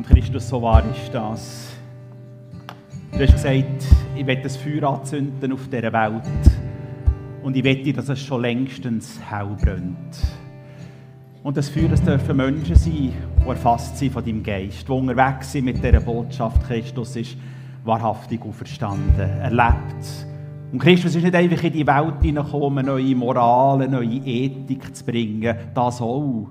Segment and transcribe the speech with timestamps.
[0.00, 1.76] Und Christus, so wahr ist das.
[3.12, 3.84] Du hast gesagt,
[4.16, 6.22] ich werde das Feuer anzünden auf dieser Welt.
[7.42, 10.16] Und ich wette, dass es schon längstens hell brennt.
[11.42, 13.12] Und das Feuer, das dürfen Menschen sein,
[13.44, 16.66] die erfasst sind von deinem Geist, die unterwegs sind mit dieser Botschaft.
[16.66, 17.36] Christus ist
[17.84, 19.20] wahrhaftig auferstanden.
[19.20, 20.26] Er lebt.
[20.72, 25.54] Und Christus ist nicht einfach in die Welt hineingekommen, neue Moral, neue Ethik zu bringen.
[25.74, 26.48] Das auch.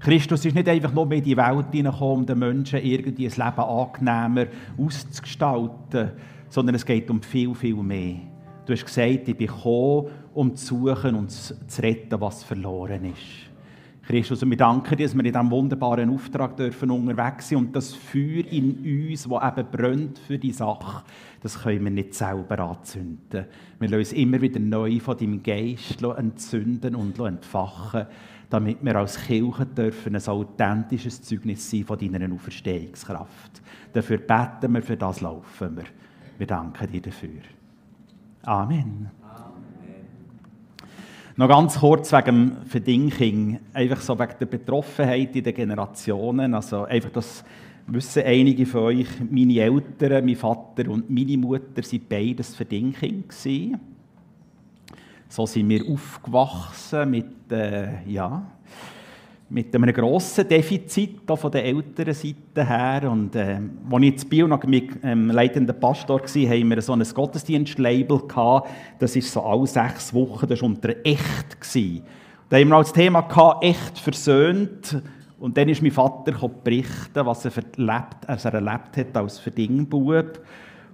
[0.00, 3.58] Christus ist nicht einfach nur in die Welt hineingekommen, um den Menschen irgendwie das Leben
[3.58, 4.46] angenehmer
[4.78, 6.12] auszugestalten,
[6.48, 8.16] sondern es geht um viel, viel mehr.
[8.64, 13.48] Du hast gesagt, ich bin gekommen, um zu suchen und zu retten, was verloren ist.
[14.08, 17.76] Christus, und wir danken dir, dass wir in diesem wunderbaren Auftrag dürfen unterwegs sein und
[17.76, 21.04] das Feuer in uns, das eben brennt für die Sache,
[21.42, 23.44] das können wir nicht selber anzünden.
[23.78, 28.06] Wir lassen uns immer wieder neu von deinem Geist entzünden und entfachen
[28.50, 33.62] damit wir als Kirche dürfen ein authentisches Zeugnis sein von deiner Auferstehungskraft.
[33.92, 35.84] Dafür beten wir, für das laufen wir.
[36.38, 37.42] Wir danken dir dafür.
[38.42, 39.10] Amen.
[41.36, 46.52] Noch ganz kurz wegen dem Verdinking, einfach so wegen der Betroffenheit in den Generationen.
[46.54, 47.44] Also einfach das
[47.86, 53.24] wissen einige von euch, meine Eltern, mein Vater und meine Mutter waren beides Verdinking.
[55.28, 58.42] So sind wir aufgewachsen mit, äh, ja,
[59.50, 63.10] mit einem grossen Defizit von der älteren Seite her.
[63.10, 66.94] Und äh, als ich in Bio noch mit ähm, leitenden Pastor war, haben wir so
[66.94, 68.70] ein Gottesdienstlabel gehabt.
[68.98, 71.60] Das ist so alle sechs Wochen, das war unter «echt».
[71.60, 72.02] Gewesen.
[72.48, 75.02] Da haben wir als Thema gehabt, «echt versöhnt».
[75.38, 76.32] Und dann ist mein Vater
[76.64, 80.40] berichten, was er erlebt, also er erlebt hat als Verdingbub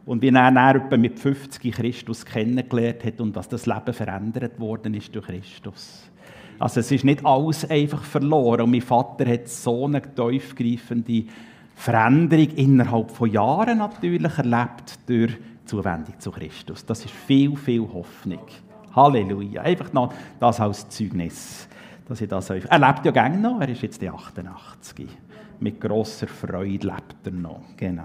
[0.07, 4.95] und wie er dann mit 50 Christus kennengelernt hat und dass das Leben verändert worden
[4.95, 6.11] ist durch Christus.
[6.59, 8.63] Also es ist nicht alles einfach verloren.
[8.63, 11.25] Und mein Vater hat so eine tiefgreifende
[11.75, 16.85] Veränderung innerhalb von Jahren natürlich erlebt durch Zuwendung zu Christus.
[16.85, 18.43] Das ist viel, viel Hoffnung.
[18.95, 19.63] Halleluja.
[19.63, 21.69] Einfach noch das als Zeugnis.
[22.07, 25.09] Dass ich das er lebt ja gerne noch, er ist jetzt die 88
[25.61, 27.61] mit grosser Freude lebt er noch.
[27.77, 28.05] Genau.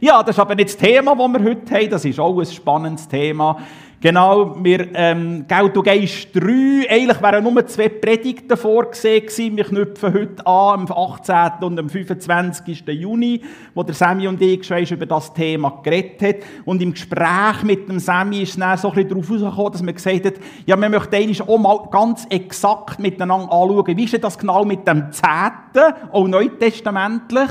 [0.00, 1.90] Ja, das ist aber nicht das Thema, das wir heute haben.
[1.90, 3.58] Das ist auch ein spannendes Thema.
[3.98, 9.56] Genau, wir, ähm, gell, du gehst drei, eigentlich wären nur zwei Predigten vorgesehen gewesen.
[9.56, 11.64] Wir knüpfen heute an, am 18.
[11.64, 12.84] und am 25.
[12.88, 13.40] Juni,
[13.74, 16.62] wo der Sammy und ich schon über das Thema geredet haben.
[16.66, 19.94] Und im Gespräch mit dem Sammy ist dann so ein bisschen darauf herausgekommen, dass man
[19.94, 20.34] gesagt hat,
[20.66, 24.66] ja, wir möchten eigentlich auch mal ganz exakt miteinander anschauen, wie ist denn das genau
[24.66, 27.50] mit dem Zehnten, auch neutestamentlich,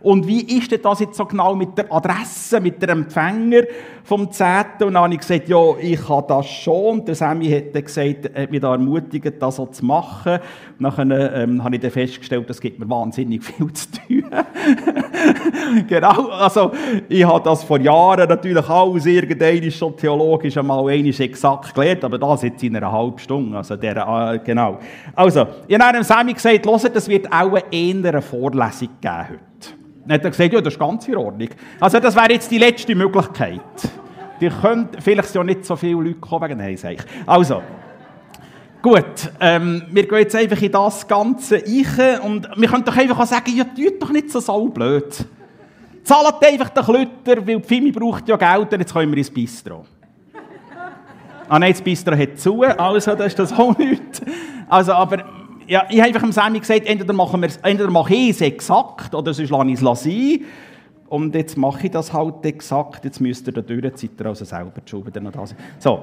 [0.00, 3.62] und wie ist denn das jetzt so genau mit der Adresse, mit dem Empfänger
[4.04, 4.84] vom Zehnten?
[4.84, 7.04] Und dann habe ich gesagt, ja, ich habe das schon.
[7.04, 10.38] Der Sammy hat dann gesagt, hat mich da ermutigt, das so zu machen.
[10.78, 14.24] Und dann ähm, habe ich dann festgestellt, das gibt mir wahnsinnig viel zu tun.
[15.88, 16.70] genau, also
[17.08, 22.18] ich habe das vor Jahren natürlich alles irgendein schon theologisch einmal einiges exakt gelernt, aber
[22.18, 23.56] das jetzt in einer halben Stunde.
[23.56, 24.78] Also der, äh, genau.
[25.14, 29.55] Also, ich habe dem Sammy gesagt, hört, das wird auch eine Vorlesung geben heute.
[30.06, 31.48] Dann hat er gesagt, ja, das ist ganz in Ordnung.
[31.80, 33.60] Also das wäre jetzt die letzte Möglichkeit.
[34.40, 36.98] Die können vielleicht ja nicht so viele Leute kommen wegen Heisseich.
[37.26, 37.62] Also,
[38.82, 39.04] gut,
[39.40, 43.26] ähm, wir gehen jetzt einfach in das Ganze rein und wir können doch einfach auch
[43.26, 45.26] sagen, ja, tut doch nicht so saublöd.
[46.04, 49.30] Zahlt einfach den Klütter, weil die Fimi braucht ja Geld und jetzt können wir ins
[49.30, 49.84] Bistro.
[51.48, 54.22] ah nein, das Bistro hat zu, also das ist das auch nicht.
[54.68, 55.24] Also, aber
[55.66, 59.14] ja, ich habe einfach dem Sammy gesagt, entweder, machen wir, entweder mache ich es exakt
[59.14, 60.44] oder sonst lasse ich es sein.
[61.08, 63.04] Und jetzt mache ich das halt exakt.
[63.04, 65.58] Jetzt müsst ihr da durchziehen, also selber die Schuld noch da sein.
[65.78, 66.02] So.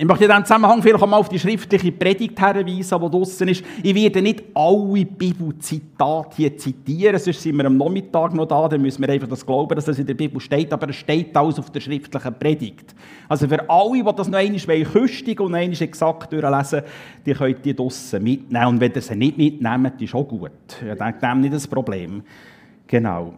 [0.00, 3.48] Ich möchte in diesem Zusammenhang vielleicht auch mal auf die schriftliche Predigt hinweisen, die draussen
[3.48, 3.62] ist.
[3.82, 8.80] Ich werde nicht alle Bibelzitate hier zitieren, sonst sind wir am Nachmittag noch da, dann
[8.80, 11.58] müssen wir einfach das glauben, dass das in der Bibel steht, aber es steht alles
[11.58, 12.94] auf der schriftlichen Predigt.
[13.28, 16.80] Also für alle, die das noch einmal küstig und noch einmal exakt durchlesen
[17.26, 18.66] die können die draussen mitnehmen.
[18.68, 20.50] Und wenn ihr sie nicht mitnehmt, ist auch gut.
[20.80, 22.22] Ich denke, das ist nicht das Problem.
[22.86, 23.34] Genau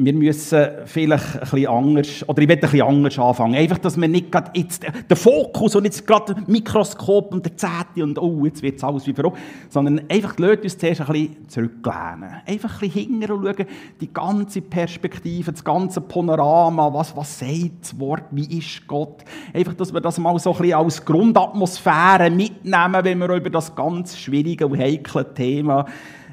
[0.00, 3.56] wir müssen vielleicht ein bisschen anders, oder ich werde ein bisschen anders anfangen.
[3.56, 7.56] Einfach, dass wir nicht gerade jetzt den Fokus und jetzt gerade das Mikroskop und der
[7.56, 11.06] Zähne und oh, jetzt wird es alles wie verrückt, sondern einfach, lasst uns zuerst ein
[11.08, 12.30] bisschen zurücklehnen.
[12.46, 13.66] Einfach ein bisschen hinger und schauen,
[14.00, 19.24] die ganze Perspektive, das ganze Panorama, was, was sagt das Wort, wie ist Gott.
[19.52, 23.74] Einfach, dass wir das mal so ein bisschen als Grundatmosphäre mitnehmen, wenn wir über das
[23.74, 25.86] ganz schwierige und heikle Thema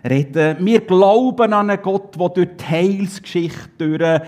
[0.10, 0.58] reden.
[0.60, 4.22] Wir glauben an einen Gott, der durch die Heilsgeschichte durch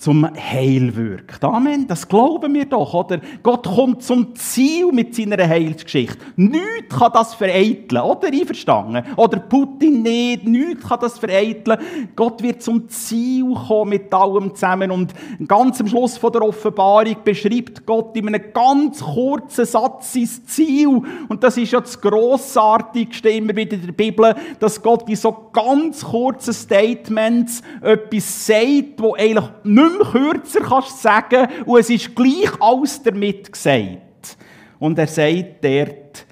[0.00, 1.44] zum Heil wirkt.
[1.44, 1.86] Amen.
[1.86, 3.20] Das glauben wir doch, oder?
[3.42, 6.16] Gott kommt zum Ziel mit seiner Heilsgeschichte.
[6.36, 8.28] Nichts kann das vereiteln, oder?
[8.28, 9.04] Einverstanden?
[9.16, 11.78] Oder Putin nicht, nichts kann das vereiteln.
[12.16, 14.90] Gott wird zum Ziel kommen mit allem zusammen.
[14.90, 15.12] Und
[15.46, 21.02] ganz am Schluss von der Offenbarung beschreibt Gott in einem ganz kurzen Satz sein Ziel.
[21.28, 25.50] Und das ist ja das Grossartigste immer wieder in der Bibel, dass Gott in so
[25.52, 32.14] ganz kurzen Statements etwas sagt, wo eigentlich nicht mehr kürzer kannst sagen und es ist
[32.14, 34.36] gleich alles damit gesagt.
[34.78, 36.26] Und er sagt dort,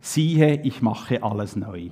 [0.00, 1.90] siehe, ich mache alles neu.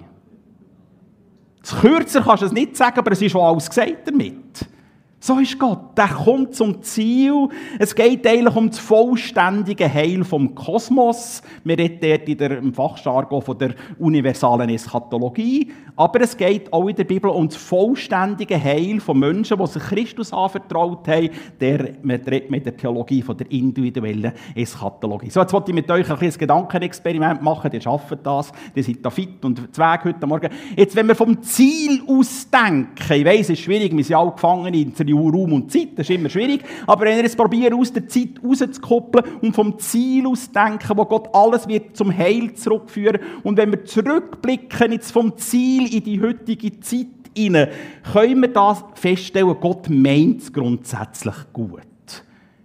[1.63, 4.67] Das kürzer kannst du es nicht sagen, aber es ist schon alles gesagt damit.
[5.23, 5.99] So ist Gott.
[5.99, 7.51] Der kommt zum Ziel.
[7.79, 11.43] Es geht eigentlich um das vollständige Heil vom Kosmos.
[11.63, 15.73] Wir reden dort im Fachjargon von der universalen Eschatologie.
[15.95, 19.83] Aber es geht auch in der Bibel um das vollständige Heil von Menschen, die sich
[19.83, 21.29] Christus anvertraut haben.
[22.03, 25.29] Man redet mit der Theologie von der individuellen Eschatologie.
[25.29, 27.71] So, jetzt wollte ich mit euch ein kleines Gedankenexperiment machen.
[27.75, 28.53] Ihr schafft das.
[28.75, 30.49] Ihr seid da fit und zweig heute Morgen.
[30.75, 34.31] Jetzt, wenn wir vom Ziel aus denken, ich weiss, es ist schwierig, wir sind alle
[34.31, 36.63] gefangen in Raum und Zeit, das ist immer schwierig.
[36.87, 41.05] Aber wenn ihr es probiert, aus der Zeit rauszukoppeln und vom Ziel aus denken, wo
[41.05, 46.21] Gott alles wird zum Heil zurückführen und wenn wir zurückblicken jetzt vom Ziel in die
[46.21, 47.69] heutige Zeit hinein,
[48.13, 51.90] können wir das feststellen, Gott meint es grundsätzlich gut.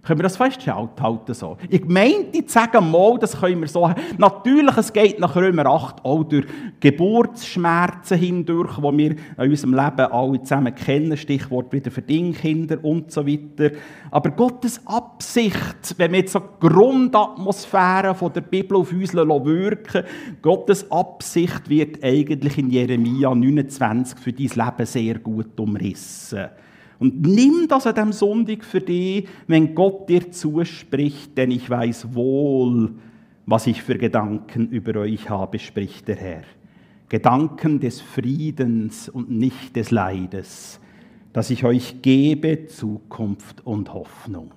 [0.06, 1.56] Können wir das festhalten so?
[1.68, 3.90] Ich meinte zu sagen, mal, das können wir so.
[4.18, 6.46] Natürlich, es geht nach Römer 8 auch durch
[6.78, 11.16] Geburtsschmerzen hindurch, die wir in unserem Leben alle zusammen kennen.
[11.16, 13.74] Stichwort wieder Verdingkinder und so weiter.
[14.12, 20.04] Aber Gottes Absicht, wenn wir jetzt so die Grundatmosphäre von der Bibel auf uns wirken
[20.40, 26.46] Gottes Absicht wird eigentlich in Jeremia 29 für dein Leben sehr gut umrissen.
[26.98, 32.14] Und nimm das an dem Sonntag für dich, wenn Gott dir zuspricht, denn ich weiß
[32.14, 32.94] wohl,
[33.44, 36.42] was ich für Gedanken über euch habe, spricht der Herr.
[37.08, 40.80] Gedanken des Friedens und nicht des Leides,
[41.32, 44.50] dass ich euch gebe Zukunft und Hoffnung.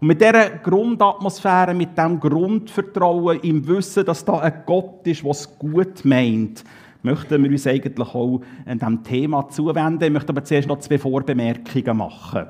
[0.00, 5.58] Und mit dieser Grundatmosphäre, mit dem Grundvertrauen, im Wissen, dass da ein Gott ist, es
[5.58, 6.64] gut meint,
[7.02, 10.04] möchten wir uns eigentlich auch diesem Thema zuwenden.
[10.04, 12.46] Ich möchte aber zuerst noch zwei Vorbemerkungen machen.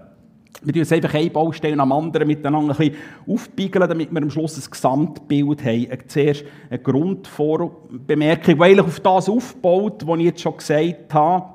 [0.63, 4.59] Wir uns einfach eine Baustelle am anderen miteinander ein bisschen aufbiegeln, damit wir am Schluss
[4.59, 5.89] ein Gesamtbild haben.
[6.07, 11.55] Zuerst eine Grundvorbemerkung, die eigentlich auf das aufbaut, was ich jetzt schon gesagt habe.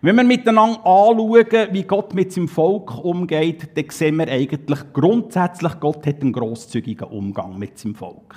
[0.00, 5.78] Wenn wir miteinander anschauen, wie Gott mit seinem Volk umgeht, dann sehen wir eigentlich grundsätzlich,
[5.78, 8.34] Gott hat einen grosszügigen Umgang mit seinem Volk.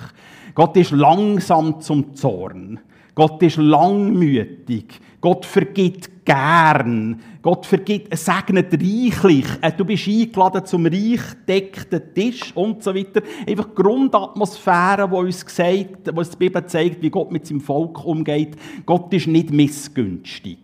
[0.54, 2.80] Gott ist langsam zum Zorn.
[3.14, 5.00] Gott ist langmütig.
[5.20, 7.20] Gott vergibt gern.
[7.42, 9.46] Gott vergibt, segnet reichlich.
[9.60, 13.22] Äh, du bist eingeladen zum reich deckten Tisch und so weiter.
[13.46, 18.56] Einfach Grundatmosphäre, die uns sagt, wo die Bibel zeigt, wie Gott mit seinem Volk umgeht.
[18.86, 20.58] Gott ist nicht missgünstig.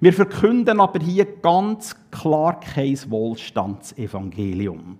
[0.00, 4.98] Wir verkünden aber hier ganz klar kein Wohlstandsevangelium.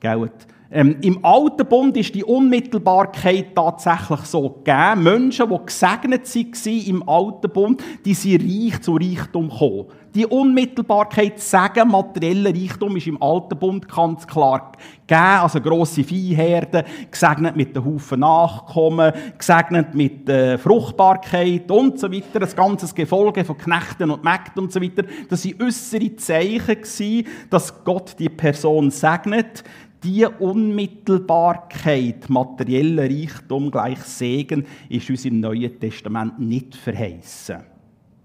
[0.00, 0.30] Gell?
[0.70, 5.02] Ähm, Im Alten Bund ist die Unmittelbarkeit tatsächlich so gegeben.
[5.02, 9.86] Menschen, die gesegnet waren im Alten Bund, die sind reich zu Reichtum gekommen.
[10.14, 14.72] Die Unmittelbarkeit, sagen, materieller Reichtum ist im Alten Bund ganz klar
[15.06, 15.22] gegeben.
[15.22, 22.42] Also grosse Viehherden, gesegnet mit den Haufen Nachkommen, gesegnet mit äh, Fruchtbarkeit und so weiter.
[22.42, 25.04] Ein ganzes Gefolge von Knechten und Mägden und so weiter.
[25.30, 29.64] Das waren äußere Zeichen, gewesen, dass Gott die Person segnet
[30.02, 37.58] die Unmittelbarkeit, materieller Reichtum gleich Segen, ist uns im Neuen Testament nicht verheißen.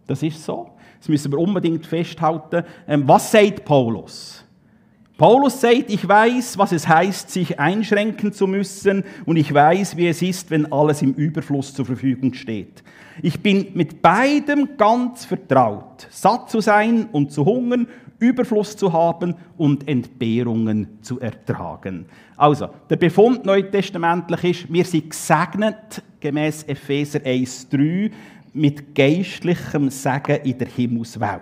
[0.05, 0.71] Das ist so.
[0.99, 2.63] Das müssen wir unbedingt festhalten.
[2.87, 4.43] Ähm, was sagt Paulus?
[5.17, 10.07] Paulus sagt, ich weiß, was es heißt, sich einschränken zu müssen und ich weiß, wie
[10.07, 12.83] es ist, wenn alles im Überfluss zur Verfügung steht.
[13.21, 17.87] Ich bin mit beidem ganz vertraut, satt zu sein und zu hungern,
[18.23, 22.05] Überfluss zu haben und Entbehrungen zu ertragen.
[22.37, 28.11] Also, der Befund neutestamentlich ist, wir sind gesegnet, gemäß Epheser 1,3,
[28.53, 31.41] mit geistlichem Segen in der Himmelswelt.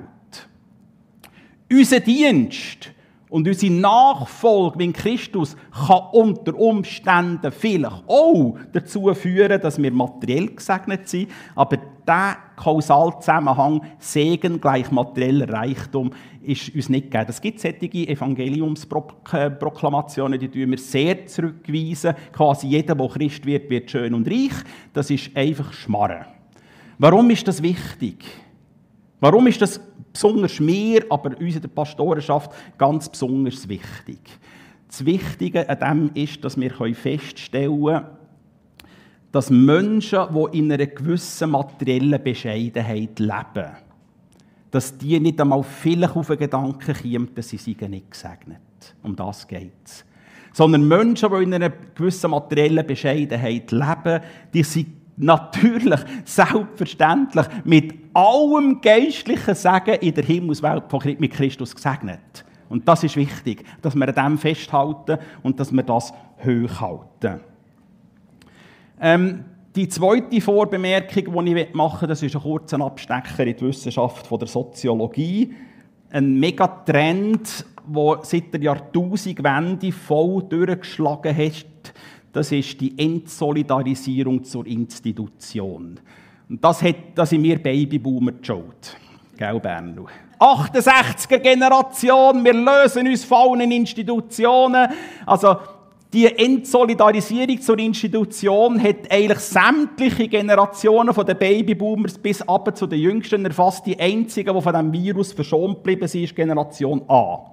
[1.70, 2.92] Unser Dienst
[3.32, 5.56] und unsere Nachfolge in Christus
[5.88, 13.84] kann unter Umständen vielleicht auch dazu führen, dass wir materiell gesegnet sind, aber der Kausalzusammenhang
[14.00, 16.12] Segen gleich materieller Reichtum
[16.42, 17.28] ist uns nicht gegeben.
[17.30, 22.16] Es gibt solche Evangeliumsproklamationen, die wir sehr zurückweisen.
[22.34, 24.52] Quasi jeder, der Christ wird, wird schön und reich.
[24.92, 26.26] Das ist einfach Schmarren.
[27.00, 28.26] Warum ist das wichtig?
[29.22, 29.80] Warum ist das
[30.12, 34.20] besonders mir, aber uns in der Pastorenschaft ganz besonders wichtig.
[34.88, 38.06] Das Wichtige an dem ist, dass wir feststellen können,
[39.32, 43.72] dass Menschen, die in einer gewissen materiellen Bescheidenheit leben,
[44.72, 48.60] dass die nicht einmal vielleicht auf den Gedanken kommen, dass sie sich nicht gesegnet.
[49.04, 50.04] Um das geht es.
[50.52, 54.22] Sondern Menschen, die in einer gewissen materiellen Bescheidenheit leben,
[54.54, 54.88] die sind
[55.22, 62.46] natürlich, selbstverständlich mit allem geistlichen Segen in der Himmelswelt mit Christus gesegnet.
[62.70, 66.14] Und das ist wichtig, dass wir an dem festhalten und dass wir das
[66.44, 67.42] hochhalten.
[69.00, 74.30] Ähm, die zweite Vorbemerkung, die ich machen das ist ein kurzer Abstecher in die Wissenschaft
[74.30, 75.54] der Soziologie.
[76.12, 81.94] Ein Megatrend, der seit der Jahrtausendwende voll durchgeschlagen hat,
[82.32, 86.00] das ist die Entsolidarisierung zur Institution.
[86.50, 88.98] Und das, hat, das sind wir Babyboomer Schuld.
[89.38, 90.06] Gell, Bernu?
[90.40, 94.88] 68er Generation, wir lösen uns von allen Institutionen.
[95.26, 95.58] Also,
[96.14, 103.00] die Entsolidarisierung zur Institution hat eigentlich sämtliche Generationen von den Babyboomers bis ab zu den
[103.00, 103.86] Jüngsten erfasst.
[103.86, 107.51] Die einzigen, die von diesem Virus verschont geblieben sind, ist Generation A.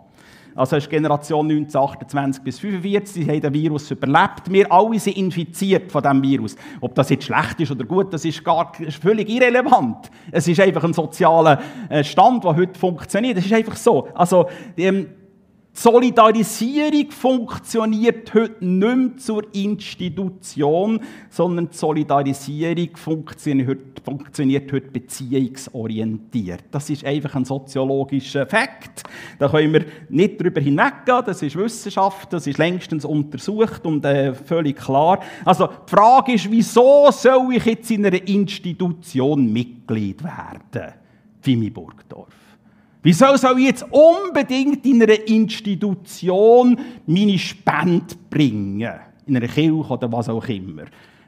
[0.58, 4.50] Also ist Generation 1928 bis 45, sie haben den Virus überlebt.
[4.50, 6.56] Wir alle sind infiziert von diesem Virus.
[6.80, 10.10] Ob das jetzt schlecht ist oder gut, das ist, gar, ist völlig irrelevant.
[10.32, 13.38] Es ist einfach ein sozialer äh, Stand, der heute funktioniert.
[13.38, 14.08] Das ist einfach so.
[14.14, 14.48] Also,
[15.80, 20.98] Solidarisierung funktioniert heute nicht mehr zur Institution,
[21.30, 26.64] sondern die Solidarisierung funktioniert heute, beziehungsorientiert.
[26.72, 29.04] Das ist einfach ein soziologischer Fakt.
[29.38, 31.22] Da können wir nicht darüber hinweggehen.
[31.24, 35.20] Das ist Wissenschaft, das ist längstens untersucht und äh, völlig klar.
[35.44, 40.94] Also die Frage ist, wieso soll ich jetzt in einer Institution Mitglied werden?
[41.40, 42.37] Fimi Burgdorf.
[43.08, 48.86] Wieso soll ich jetzt unbedingt in einer Institution meine Spende bringen?
[49.24, 50.82] In einer Kirche oder was auch immer.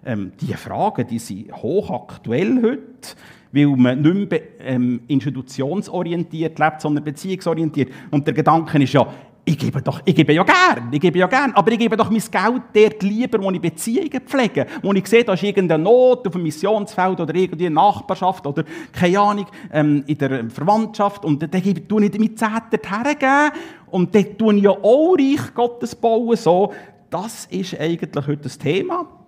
[0.05, 3.17] Ähm, diese Fragen die sind hochaktuell heute,
[3.53, 7.91] weil man nicht mehr ähm, institutionsorientiert lebt, sondern beziehungsorientiert.
[8.11, 9.07] Und der Gedanke ist ja,
[9.45, 12.11] ich gebe, doch, ich gebe ja gern, ich gebe ja gern, aber ich gebe doch
[12.11, 16.27] mein Geld dort lieber, wo ich Beziehungen pflege, wo ich sehe, da ist irgendeine Not
[16.27, 21.43] auf dem Missionsfeld oder irgendwie eine Nachbarschaft oder, keine Ahnung, ähm, in der Verwandtschaft und
[21.43, 23.51] dann gebe, tue ich mit Zehnter hergeben
[23.91, 26.73] und dann tue ich ja auch Reich Gottes bauen, so.
[27.09, 29.20] Das ist eigentlich heute das Thema.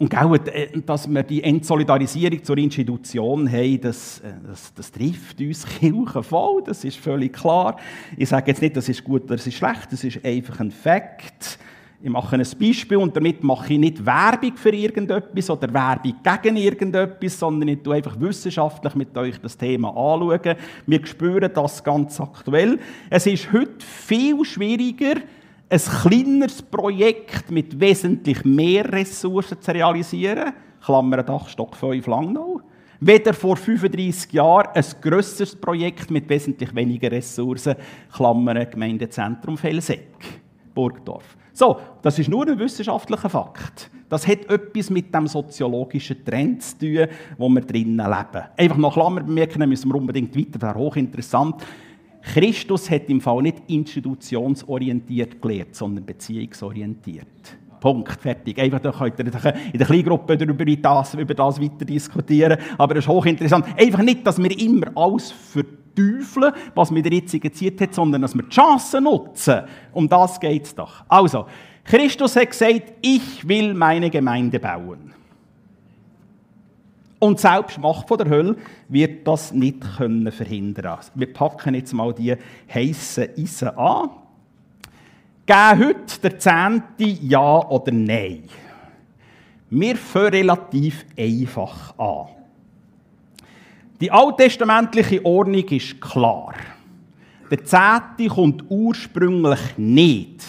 [0.00, 5.38] Und gell, äh, dass wir die Entsolidarisierung zur Institution haben, das, äh, das, das trifft
[5.40, 7.76] uns Kirchen voll, das ist völlig klar.
[8.16, 10.70] Ich sage jetzt nicht, das ist gut oder das ist schlecht, das ist einfach ein
[10.70, 11.58] Fakt.
[12.02, 16.56] Ich mache ein Beispiel und damit mache ich nicht Werbung für irgendetwas oder Werbung gegen
[16.56, 20.56] irgendetwas, sondern ich tue einfach wissenschaftlich mit euch das Thema anschauen.
[20.86, 22.78] Wir spüren das ganz aktuell.
[23.10, 25.20] Es ist heute viel schwieriger,
[25.70, 30.52] ein kleineres Projekt mit wesentlich mehr Ressourcen zu realisieren,
[30.84, 32.60] Klammer Dachstock 5 Langnau,
[32.98, 37.76] weder vor 35 Jahren ein grösseres Projekt mit wesentlich weniger Ressourcen,
[38.12, 40.08] Klammer Gemeindezentrum Felseck,
[40.74, 41.36] Burgdorf.
[41.52, 43.90] So, das ist nur ein wissenschaftlicher Fakt.
[44.08, 47.06] Das hat etwas mit dem soziologischen Trend zu tun,
[47.38, 48.44] wo wir drinnen leben.
[48.56, 51.62] Einfach noch Klammer bemerken, müssen wir unbedingt weiter, das wäre hochinteressant.
[52.22, 57.26] Christus hat im Fall nicht institutionsorientiert gelehrt, sondern beziehungsorientiert.
[57.80, 58.58] Punkt, fertig.
[58.60, 59.24] Einfach, da könnt ihr
[59.72, 62.58] in der Kleingruppe über das, über das weiter diskutieren.
[62.76, 63.64] Aber es ist hochinteressant.
[63.76, 68.34] Einfach nicht, dass wir immer alles verteufeln, was mit der jetzigen Zeit hat, sondern dass
[68.34, 69.62] wir die Chancen nutzen.
[69.92, 71.04] Um das geht es doch.
[71.08, 71.46] Also,
[71.84, 75.09] Christus hat gesagt, ich will meine Gemeinde bauen.
[77.20, 78.56] Und selbst Macht von der Hölle
[78.88, 80.98] wird das nicht können verhindern.
[81.14, 82.34] Wir packen jetzt mal die
[82.72, 84.10] heißen Eisen an.
[85.44, 88.48] Geben heute der Zehnte Ja oder Nein?
[89.68, 92.28] Wir fangen relativ einfach an.
[94.00, 96.54] Die alttestamentliche Ordnung ist klar.
[97.50, 100.42] Der Zehnte kommt ursprünglich nicht,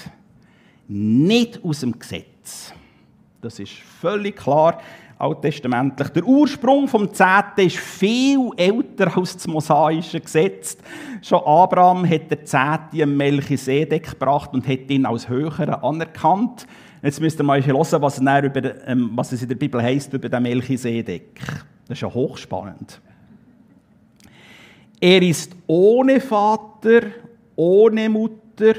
[0.88, 2.74] nicht aus dem Gesetz.
[3.42, 4.80] Das ist völlig klar
[5.22, 6.10] alttestamentlich.
[6.10, 10.78] Der Ursprung vom Zehnten ist viel älter als das mosaische Gesetz.
[11.22, 16.66] Schon Abraham hat den Zehnten Melchisedek gebracht und hat ihn als höheren anerkannt.
[17.04, 20.30] Jetzt müsst ihr mal hören, was, über, ähm, was es in der Bibel heißt über
[20.30, 21.40] den Melchisedek.
[21.88, 23.02] Das ist ja hochspannend.
[25.00, 27.02] Er ist ohne Vater,
[27.56, 28.76] ohne Mutter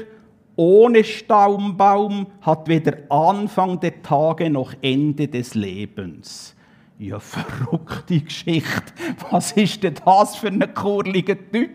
[0.55, 6.55] ohne Staumbaum hat weder Anfang der Tage noch Ende des Lebens.
[6.99, 8.93] Ja, verrückte Geschichte.
[9.31, 11.71] Was ist denn das für ein kurliger Typ?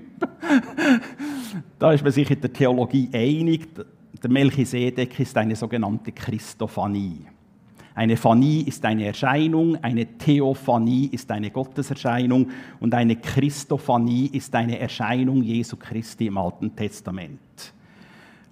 [1.79, 3.69] da ist man sich in der Theologie einig.
[4.23, 7.27] Der Melchisedek ist eine sogenannte Christophanie.
[7.95, 14.79] Eine Phanie ist eine Erscheinung, eine Theophanie ist eine Gotteserscheinung und eine Christophanie ist eine
[14.79, 17.41] Erscheinung Jesu Christi im Alten Testament.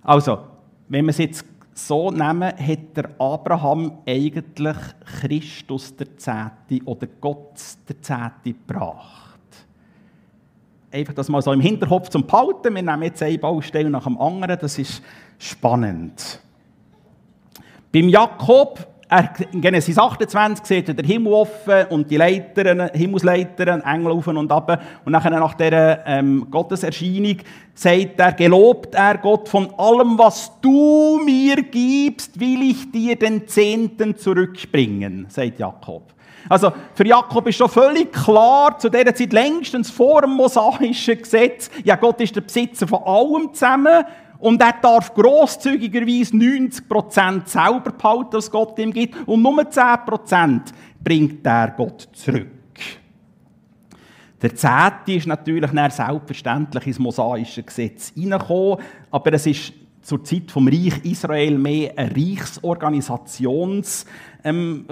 [0.07, 0.39] Also,
[0.89, 1.45] wenn wir es jetzt
[1.75, 4.77] so nehmen, hat der Abraham eigentlich
[5.21, 9.41] Christus der Zehnte oder Gott der Zehnte gebracht.
[10.93, 12.73] Einfach das mal so im Hinterkopf zum Behalten.
[12.73, 15.03] Wir nehmen jetzt eine Baustelle nach dem anderen, das ist
[15.39, 16.41] spannend.
[17.93, 18.87] Beim Jakob
[19.53, 24.51] in Genesis 28 sieht er den Himmel offen und die Leitern, Himmelsleitern, Engel auf und
[24.51, 24.83] ab.
[25.05, 27.37] Und nachher nach dieser ähm, Gotteserscheinung
[27.75, 33.47] sagt er, gelobt er Gott, von allem, was du mir gibst, will ich dir den
[33.47, 36.13] Zehnten zurückbringen, sagt Jakob.
[36.49, 41.71] Also für Jakob ist schon völlig klar, zu dieser Zeit längstens vor dem mosaischen Gesetz,
[41.85, 44.05] ja Gott ist der Besitzer von allem zusammen
[44.38, 49.16] und er darf grosszügigerweise 90% selber behalten, was Gott ihm gibt.
[49.26, 50.61] Und nur 10%
[51.02, 52.49] bringt er Gott zurück.
[54.43, 58.78] Der Zehnte ist natürlich selbstverständlich ins mosaische Gesetz hineingekommen,
[59.11, 59.73] aber es ist
[60.07, 64.07] zur Zeit vom Reich Israel mehr eine Reichsorganisationsfrage,
[64.45, 64.87] ähm,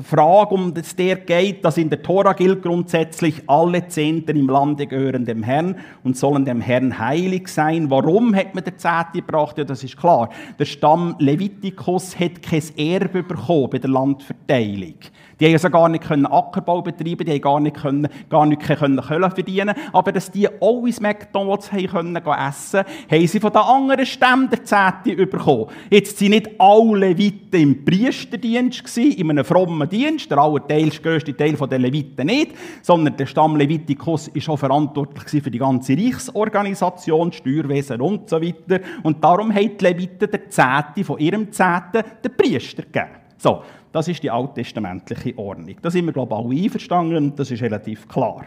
[0.50, 5.24] um das der geht, dass in der Tora gilt grundsätzlich, alle Zehnten im Lande gehören
[5.24, 7.90] dem Herrn und sollen dem Herrn heilig sein.
[7.90, 9.56] Warum hat man der Zehnte gebracht?
[9.56, 10.30] Ja, das ist klar.
[10.58, 14.96] Der Stamm Levitikus hat kein Erbe bekommen bei der Landverteilung.
[15.44, 18.98] Die haben also gar nicht Ackerbau betreiben, die haben gar nicht, können, gar nicht können
[18.98, 23.60] Köln verdienen Aber dass die auch ins McDonalds haben können essen haben sie von den
[23.60, 25.66] anderen Stämmen der Zehnte bekommen.
[25.90, 31.36] Jetzt sind nicht alle Leviten im Priesterdienst gewesen, in einem frommen Dienst, der allerteils grösste
[31.36, 37.32] Teil der Leviten nicht, sondern der Stamm Levitikus ist auch verantwortlich für die ganze Reichsorganisation,
[37.32, 38.80] Steuerwesen und so weiter.
[39.02, 43.10] Und darum haben die Leviten der Zehnte von ihrem Zehnten den Priester gegeben.
[43.36, 43.62] So,
[43.94, 45.76] das ist die alttestamentliche Ordnung.
[45.80, 48.44] Da sind wir, glaube ich, alle einverstanden und das ist relativ klar.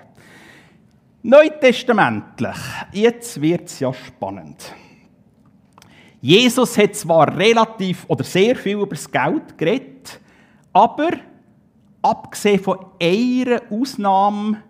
[1.23, 2.57] Neutestamentlich,
[2.91, 4.73] jetzt wird es ja spannend.
[6.19, 10.19] Jesus hat zwar relativ oder sehr viel über das Geld geredet,
[10.73, 11.11] aber
[12.01, 14.63] abgesehen von einer Ausnahme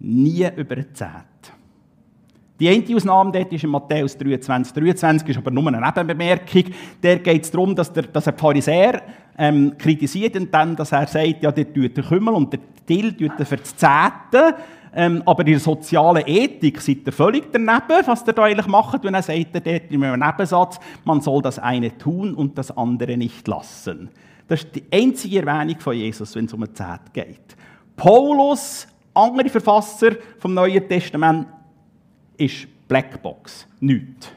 [0.00, 1.12] nie über den Zehnt.
[2.58, 4.72] Die eine Ausnahme dort ist in Matthäus 23.
[4.72, 6.64] 23 ist aber nur eine Nebenbemerkung.
[7.00, 9.02] Der geht es darum, dass der, dass der Pharisäer
[9.38, 13.38] ähm, kritisiert, indem dass er sagt, ja, der tut den Kümmel und der Till tut
[13.38, 14.56] er für das Zehnte.
[14.96, 19.02] Ähm, aber in der sozialen Ethik seid ihr völlig daneben, was ihr da eigentlich macht.
[19.02, 23.16] wenn er sagt dort in einem Nebensatz, man soll das eine tun und das andere
[23.16, 24.08] nicht lassen.
[24.46, 27.56] Das ist die einzige Erwähnung von Jesus, wenn es um ein Zehnt geht.
[27.96, 31.48] Paulus, andere Verfasser vom Neuen Testament,
[32.36, 33.66] ist Blackbox.
[33.80, 34.30] Nichts.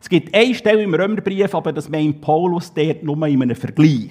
[0.00, 4.10] Es gibt eine Stelle im Römerbrief, aber das meint Paulus dort nur in einem Vergleich.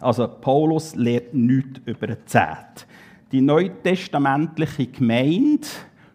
[0.00, 2.86] Also Paulus lehrt nichts über den Zehnt.
[3.32, 5.66] Die neutestamentliche Gemeinde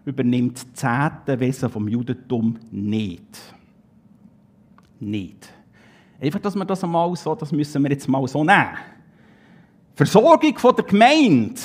[0.05, 3.39] übernimmt das zehnte Wesen vom Judentum nicht.
[4.99, 5.49] Nicht.
[6.19, 8.77] Einfach, dass wir das einmal so, das müssen wir jetzt mal so nehmen.
[9.95, 11.59] Versorgung der Gemeinde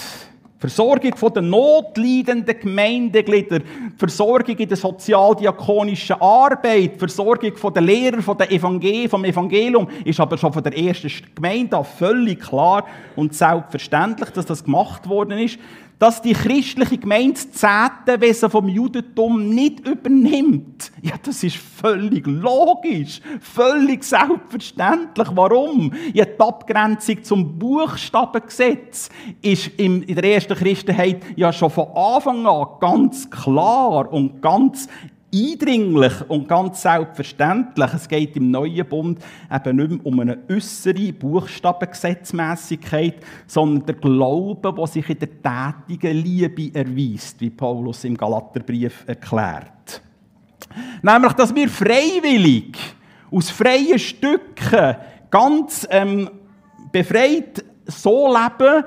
[0.59, 3.61] Versorgung der notleidenden Gemeindeglieder,
[3.99, 10.39] Versorgung in der sozialdiakonischen Arbeit, Versorgung der Lehrer von der Evangel vom Evangelium ist aber
[10.39, 15.59] schon von der ersten Gemeinde völlig klar und selbstverständlich, dass das gemacht worden ist
[15.99, 20.93] dass die christliche Gemeinde das zehnte Wesen vom Judentum nicht übernimmt.
[21.03, 25.29] Ja, das ist völlig logisch, völlig selbstverständlich.
[25.35, 25.93] Warum?
[26.13, 29.09] Ja, die Abgrenzung zum Buchstabengesetz
[29.41, 34.89] ist in der ersten Christenheit ja schon von Anfang an ganz klar und ganz
[35.35, 37.95] eindringlich und ganz selbstverständlich.
[37.95, 39.19] Es geht im neuen Bund
[39.53, 46.17] eben nicht mehr um eine äußere Buchstabengesetzmäßigkeit, sondern der Glaube, der sich in der tätigen
[46.17, 50.01] Liebe erweist, wie Paulus im Galaterbrief erklärt.
[51.03, 52.77] Nämlich, dass wir freiwillig,
[53.31, 54.97] aus freien Stücken,
[55.31, 56.31] ganz ähm,
[56.93, 58.85] befreit so leben,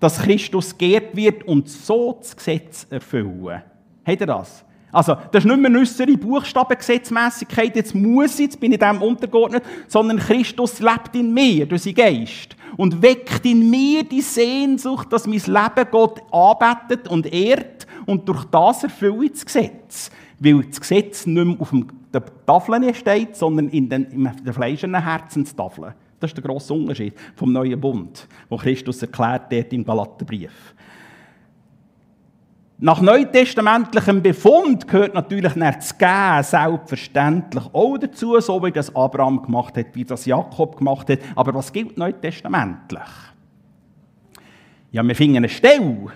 [0.00, 3.62] dass Christus geehrt wird und so das Gesetz erfüllen.
[4.04, 4.65] Habt ihr das?
[4.96, 9.02] Also, das ist nicht mehr eine äußere Buchstabengesetzmässigkeit, jetzt muss ich, jetzt bin ich dem
[9.02, 12.56] untergeordnet, sondern Christus lebt in mir, durch seinen Geist.
[12.78, 18.44] Und weckt in mir die Sehnsucht, dass mein Leben Gott arbeitet und ehrt und durch
[18.44, 20.10] das erfülle ich das Gesetz.
[20.38, 21.74] Weil das Gesetz nicht mehr auf
[22.14, 25.94] der Tafel steht, sondern in den, in der fleischenden Herzenstafel.
[26.20, 30.74] Das ist der grosse Unterschied vom neuen Bund, wo Christus erklärt dort im Galaterbrief.
[32.78, 39.78] Nach neutestamentlichem Befund gehört natürlich das Gehen selbstverständlich auch dazu, so wie das Abraham gemacht
[39.78, 41.20] hat, wie das Jakob gemacht hat.
[41.34, 43.08] Aber was gilt neutestamentlich?
[44.92, 46.12] Ja, wir finden eine Stelle,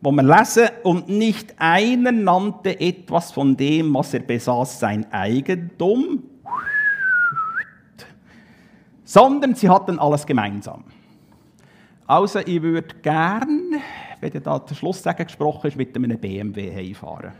[0.00, 6.24] wo wir lesen, und nicht einer nannte etwas von dem, was er besaß, sein Eigentum,
[9.04, 10.82] sondern sie hatten alles gemeinsam.
[12.08, 13.76] Also, ich würde gern
[14.22, 17.32] wenn da der Schlusssegen gesprochen ist, mit einem BMW heimfahren.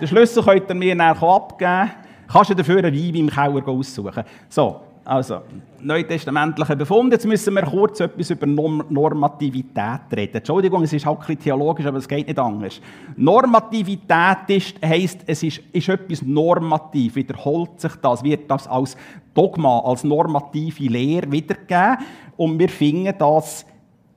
[0.00, 1.90] Den Schlüssel könnt ihr mir dann abgeben.
[2.30, 4.22] Kannst du dafür einen Wein im Keller aussuchen.
[4.48, 5.40] So, also,
[5.80, 7.12] neutestamentliche Befund.
[7.12, 10.36] Jetzt müssen wir kurz etwas über Normativität reden.
[10.36, 12.80] Entschuldigung, es ist halt ein bisschen theologisch, aber es geht nicht anders.
[13.16, 18.96] Normativität ist, heisst, es ist, ist etwas normativ, wiederholt sich das, wird das als
[19.34, 21.98] Dogma, als normative Lehre wiedergegeben
[22.36, 23.66] und wir finden das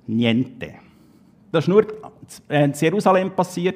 [0.06, 0.83] niente.
[1.54, 1.86] Das ist nur
[2.50, 3.76] in Jerusalem passiert.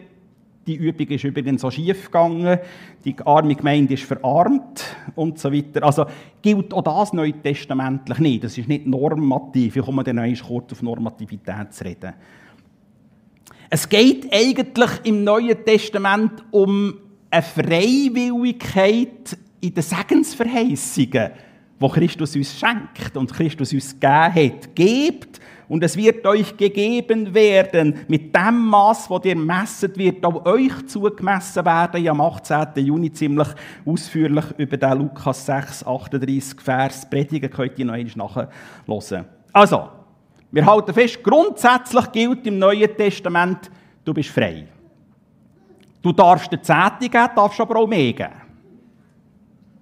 [0.66, 2.58] Die Übung ist übrigens so schief gegangen.
[3.06, 5.84] Die arme Gemeinde ist verarmt und so weiter.
[5.84, 6.08] Also
[6.42, 8.44] gilt auch das neutestamentlich nicht.
[8.46, 9.76] Das ist nicht normativ.
[9.76, 12.14] Ich komme dann einmal kurz auf Normativität zu reden.
[13.70, 16.96] Es geht eigentlich im Neuen Testament um
[17.30, 21.30] eine Freiwilligkeit in den Segensverheißungen,
[21.80, 24.76] die Christus uns schenkt und Christus uns gegeben hat.
[24.76, 28.00] Gebt und es wird euch gegeben werden.
[28.08, 32.02] Mit dem Maß, wo ihr messet, wird auch euch zugemessen werden.
[32.02, 32.86] Ich am 18.
[32.86, 33.50] Juni ziemlich
[33.86, 37.50] ausführlich über den Lukas 6, 38 Vers predigen.
[37.50, 38.50] Könnt ihr noch einmal
[38.86, 39.26] nachhören.
[39.52, 39.90] Also,
[40.52, 43.70] wir halten fest, grundsätzlich gilt im Neuen Testament,
[44.06, 44.66] du bist frei.
[46.02, 48.32] Du darfst eine Zehnte geben, darfst aber auch mehr geben.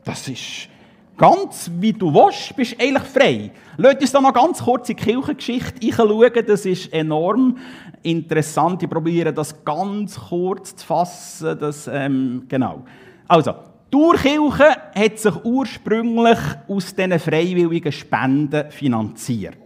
[0.04, 0.70] Das ist
[1.18, 3.52] Ganz wie du willst, bist eigentlich frei.
[3.78, 6.46] Lass uns da noch ganz kurz in die Kirchengeschichte schauen.
[6.46, 7.58] Das ist enorm
[8.04, 8.84] interessant.
[8.84, 11.58] Ich probiere das ganz kurz zu fassen.
[11.58, 12.84] Das, ähm, genau.
[13.30, 13.54] Also,
[13.94, 19.65] die Urkirche hat sich ursprünglich aus diesen freiwilligen Spenden finanziert.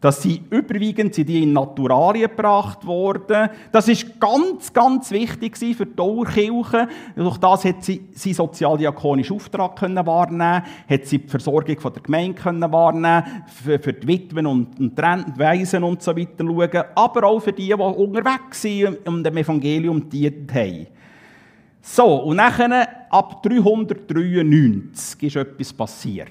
[0.00, 3.50] Das sind überwiegend sind die in Naturalien gebracht worden.
[3.72, 6.86] Das ist ganz, ganz wichtig für die Dorkirche.
[7.16, 12.40] Durch das hat sie seinen sozialdiakonischen Auftrag können wahrnehmen, hat sie die Versorgung der Gemeinde
[12.40, 17.40] können wahrnehmen, für, für die Witwen und, und Waisen und so weiter schauen, aber auch
[17.40, 20.86] für die, die unterwegs sind und dem Evangelium dient haben.
[21.80, 26.28] So, und nachher, ab 393 ist etwas passiert.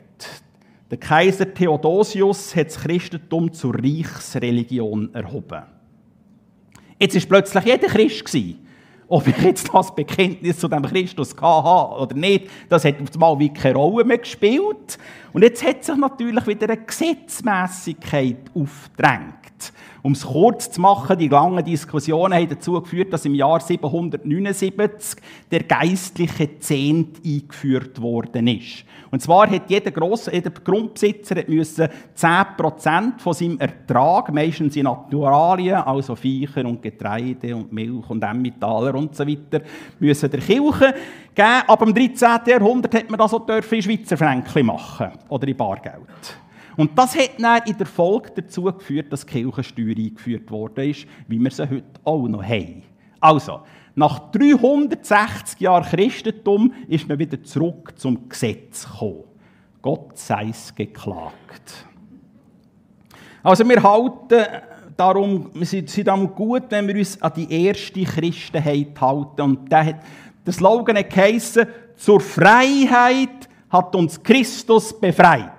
[0.90, 5.64] Der Kaiser Theodosius hat das Christentum zur Reichsreligion erhoben.
[6.98, 8.38] Jetzt war plötzlich jeder Christ.
[9.10, 13.40] Ob ich jetzt das Bekenntnis zu dem Christus hatte oder nicht, das hat auf einmal
[13.40, 14.98] wie keine Rolle mehr gespielt.
[15.32, 19.37] Und jetzt hat sich natürlich wieder eine Gesetzmäßigkeit aufgedrängt.
[20.04, 25.22] Um es kurz zu machen, die langen Diskussionen haben dazu geführt, dass im Jahr 779
[25.52, 28.86] der geistliche Zehnt eingeführt worden ist.
[29.12, 35.76] Und zwar hat jeder, Gross, jeder Grundbesitzer müssen 10% von seinem Ertrag, meistens in Naturalien,
[35.76, 39.62] also Viecher und Getreide und Milch und Emmentaler und so weiter,
[40.00, 40.94] müssen der Kirche
[41.34, 41.64] geben.
[41.68, 42.30] Ab dem 13.
[42.46, 46.38] Jahrhundert hat man das auch in Schweizer Franken machen oder in Bargeld.
[46.78, 50.94] Und das hat dann in der Folge dazu geführt, dass die Kirchensteuer eingeführt wurde,
[51.28, 52.84] wie wir sie heute auch noch haben.
[53.20, 53.62] Also,
[53.96, 59.24] nach 360 Jahren Christentum ist man wieder zurück zum Gesetz gekommen.
[59.82, 61.88] Gott sei es geklagt.
[63.42, 64.46] Also wir halten
[64.96, 69.42] darum, wir sind darum gut, wenn wir uns an die erste Christenheit halten.
[69.42, 70.00] Und der,
[70.46, 75.57] der Slogan geheissen, zur Freiheit hat uns Christus befreit.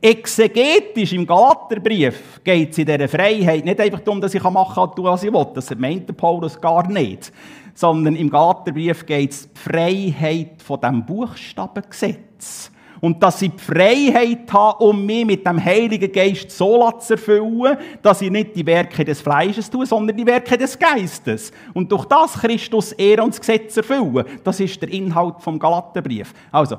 [0.00, 5.04] Exegetisch im Galaterbrief geht es in dieser Freiheit nicht einfach darum, dass ich machen kann,
[5.04, 5.46] was ich will.
[5.54, 7.32] Das meint Paulus gar nicht.
[7.74, 12.70] Sondern im Galaterbrief geht es um die Freiheit von dem Buchstabengesetz.
[13.00, 17.76] Und dass ich die Freiheit habe, um mich mit dem Heiligen Geist so zu erfüllen,
[18.02, 21.52] dass ich nicht die Werke des Fleisches tue, sondern die Werke des Geistes.
[21.74, 24.24] Und durch das Christus Ehre und das Gesetz erfüllen.
[24.42, 26.32] Das ist der Inhalt vom Galaterbrief.
[26.50, 26.78] Also,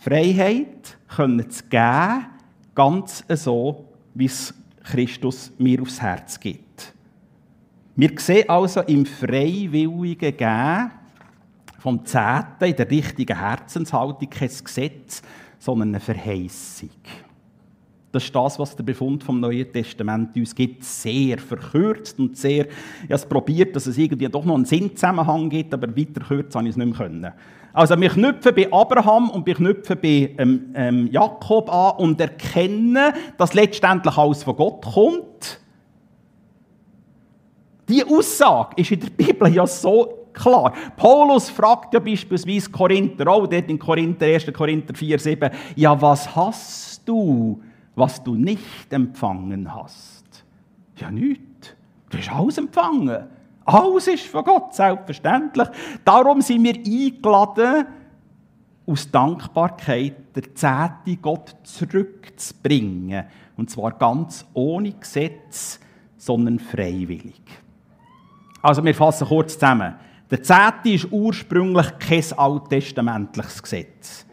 [0.00, 2.24] Freiheit können zu geben,
[2.74, 3.84] ganz so,
[4.14, 6.94] wie es Christus mir aufs Herz gibt.
[7.96, 10.90] Wir sehen also im freiwilligen Gehen
[11.78, 15.20] vom Zehnten in der richtigen Herzenshaltung kein Gesetz,
[15.58, 16.88] sondern eine Verheißung.
[18.10, 20.82] Das ist das, was der Befund vom Neuen Testament uns gibt.
[20.82, 25.50] Sehr verkürzt und sehr, ich habe es probiert, dass es irgendwie doch noch einen Sinnzusammenhang
[25.50, 27.32] gibt, aber weiter kürzen habe ich es nicht mehr können.
[27.72, 33.12] Also wir knüpfen bei Abraham und wir knüpfen bei ähm, ähm, Jakob an und erkennen,
[33.38, 35.60] dass letztendlich alles von Gott kommt.
[37.88, 40.72] Die Aussage ist in der Bibel ja so klar.
[40.96, 44.52] Paulus fragt ja beispielsweise Korinther, auch dort in Korinther, 1.
[44.52, 47.60] Korinther 4, 7, ja, was hast du,
[47.94, 50.44] was du nicht empfangen hast?
[50.96, 51.74] Ja, nichts.
[52.10, 53.26] Du hast alles empfangen.
[53.70, 55.68] Alles ist von Gott, selbstverständlich.
[56.04, 57.86] Darum sind wir eingeladen,
[58.84, 63.24] aus Dankbarkeit der Zehnte Gott zurückzubringen.
[63.56, 65.78] Und zwar ganz ohne Gesetz,
[66.16, 67.42] sondern freiwillig.
[68.60, 69.94] Also wir fassen kurz zusammen.
[70.30, 74.26] Der Zehnte ist ursprünglich kein alttestamentliches Gesetz.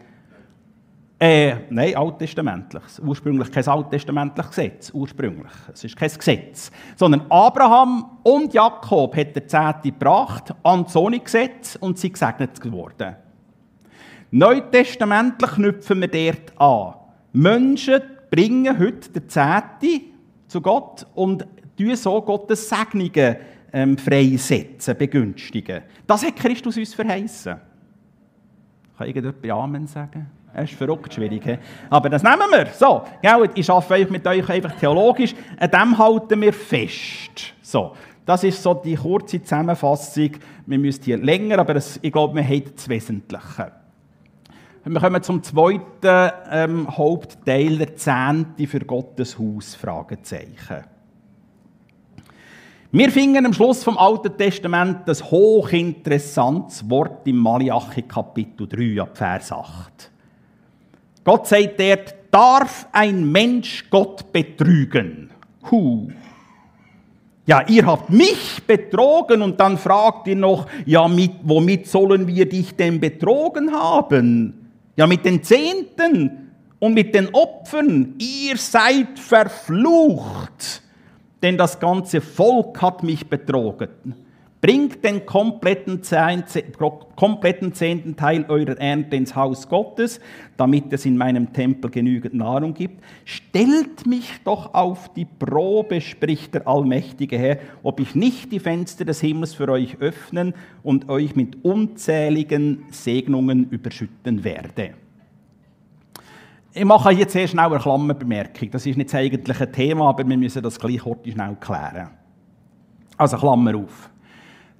[1.20, 3.00] Äh, nein, alttestamentliches.
[3.00, 4.90] Ursprünglich kein alttestamentliches Gesetz.
[4.94, 5.50] Ursprünglich.
[5.72, 6.70] Es ist kein Gesetz.
[6.94, 13.16] Sondern Abraham und Jakob hat der Zehnte gebracht an das Gesetz und sind gesegnet geworden.
[14.30, 16.94] Neutestamentlich knüpfen wir dort an.
[17.32, 18.00] Menschen
[18.30, 20.02] bringen heute den Zehnte
[20.46, 23.36] zu Gott und tun so Gottes Segnungen
[23.72, 25.82] ähm, freisetzen, begünstigen.
[26.06, 27.56] Das hat Christus uns verheißen.
[28.96, 30.37] Kann irgendjemand Amen sagen?
[30.58, 31.44] Das ist verrückt schwierig.
[31.44, 31.56] He?
[31.88, 32.66] Aber das nehmen wir.
[32.72, 33.48] So, gell?
[33.54, 35.34] ich arbeite mit euch einfach theologisch.
[35.58, 37.54] An dem halten wir fest.
[37.62, 37.92] So,
[38.26, 40.30] das ist so die kurze Zusammenfassung.
[40.66, 43.72] Wir müssen hier länger, aber das, ich glaube, wir haben das Wesentliche.
[44.84, 49.76] Wir kommen zum zweiten ähm, Hauptteil der Zehnte für Gottes Haus.
[49.76, 50.84] Fragezeichen.
[52.90, 59.18] Wir finden am Schluss vom Alten Testament das hochinteressantes Wort im Malachi Kapitel 3 ab
[59.18, 60.10] Vers 8.
[61.28, 65.28] Gott sagt dort, darf ein Mensch Gott betrügen?
[65.70, 66.08] Huh.
[67.44, 72.48] Ja, ihr habt mich betrogen und dann fragt ihr noch, ja, mit, womit sollen wir
[72.48, 74.70] dich denn betrogen haben?
[74.96, 78.14] Ja, mit den Zehnten und mit den Opfern.
[78.16, 80.82] Ihr seid verflucht
[81.42, 84.14] denn das ganze Volk hat mich betrogen.
[84.60, 86.00] Bringt den kompletten,
[87.14, 90.20] kompletten zehnten Teil eurer Ernte ins Haus Gottes,
[90.56, 93.00] damit es in meinem Tempel genügend Nahrung gibt.
[93.24, 99.04] Stellt mich doch auf die Probe, spricht der allmächtige Herr, ob ich nicht die Fenster
[99.04, 104.94] des Himmels für euch öffnen und euch mit unzähligen Segnungen überschütten werde.
[106.74, 108.72] Ich mache jetzt sehr schnell eine Klammerbemerkung.
[108.72, 112.08] Das ist nicht das eigentliche Thema, aber wir müssen das gleich heute schnell klären.
[113.16, 114.10] Also Klammer auf.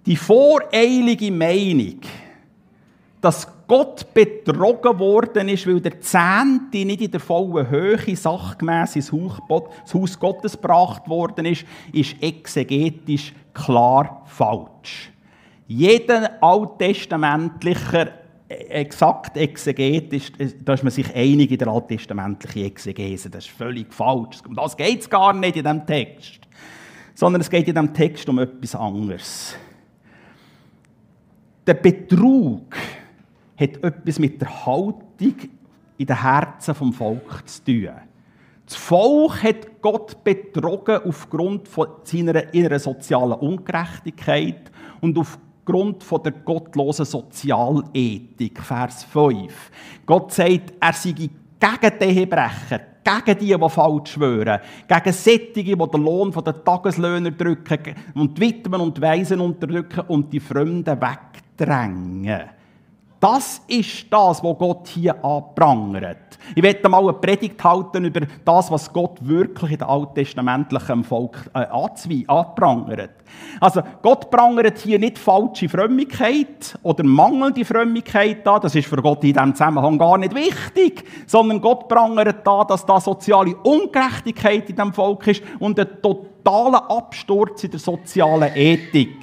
[0.07, 2.01] Die voreilige Meinung,
[3.21, 9.13] dass Gott betrogen worden ist, weil der Zehnte nicht in der vollen Höhe sachgemäß ins
[9.13, 15.13] Haus Gottes gebracht worden ist, ist exegetisch klar falsch.
[15.67, 18.13] Jeder alttestamentlicher
[18.49, 20.33] exakt exegetisch,
[20.65, 23.29] da ist man sich einig in der alttestamentlichen Exegese.
[23.29, 24.39] Das ist völlig falsch.
[24.47, 26.41] Um das geht es gar nicht in diesem Text.
[27.15, 29.55] Sondern es geht in diesem Text um etwas anderes.
[31.69, 32.75] Der Betrug
[33.55, 35.35] hat etwas mit der Haltung
[35.99, 37.91] in den Herzen vom Volk zu tun.
[38.65, 46.23] Das Volk hat Gott betrogen aufgrund von seiner inneren sozialen Ungerechtigkeit und aufgrund Grund von
[46.23, 49.71] der gottlosen Sozialethik, Vers 5.
[50.07, 51.31] Gott sagt, er sei gegen
[52.01, 57.95] die Ehebrecher, gegen die, die falsch schwören, gegen Sättige, die den Lohn der Tageslöhner drücken
[58.15, 60.99] und die Witwen und Waisen unterdrücken und die Fremden
[61.59, 62.51] wegdrängen.
[63.21, 66.39] Das ist das, was Gott hier anprangert.
[66.55, 71.51] Ich werde mal eine Predigt halten über das, was Gott wirklich in der alttestamentlichen Volk
[71.53, 71.67] äh,
[72.29, 73.11] anprangert.
[73.61, 78.61] Also, Gott prangert hier nicht falsche Frömmigkeit oder mangelnde Frömmigkeit an.
[78.63, 81.03] Das ist für Gott in diesem Zusammenhang gar nicht wichtig.
[81.27, 85.91] Sondern Gott prangert da, dass da soziale Ungerechtigkeit in diesem Volk ist und eine
[86.43, 89.19] totalen Absturz in der sozialen Ethik,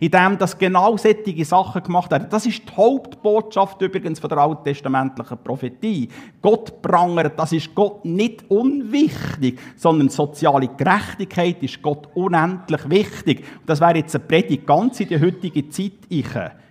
[0.00, 2.28] in dem das genau solche Sachen gemacht werden.
[2.30, 6.08] Das ist die Hauptbotschaft übrigens von der alttestamentlichen Prophetie.
[6.40, 13.44] Gott prangert, das ist Gott nicht unwichtig, sondern soziale Gerechtigkeit ist Gott unendlich wichtig.
[13.66, 15.92] Das wäre jetzt eine Predigt ganz in die heutige Zeit.
[16.08, 16.26] Ich.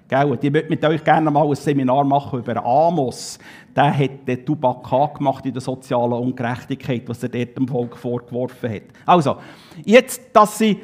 [0.08, 0.38] Gell?
[0.42, 3.38] Ich würde mit euch gerne mal ein Seminar machen über Amos.
[3.76, 8.72] Der hat den Tubak gemacht in der sozialen Ungerechtigkeit, was er dort dem Volk vorgeworfen
[8.72, 8.84] hat.
[9.06, 9.38] Also,
[9.84, 10.82] jetzt, dass sie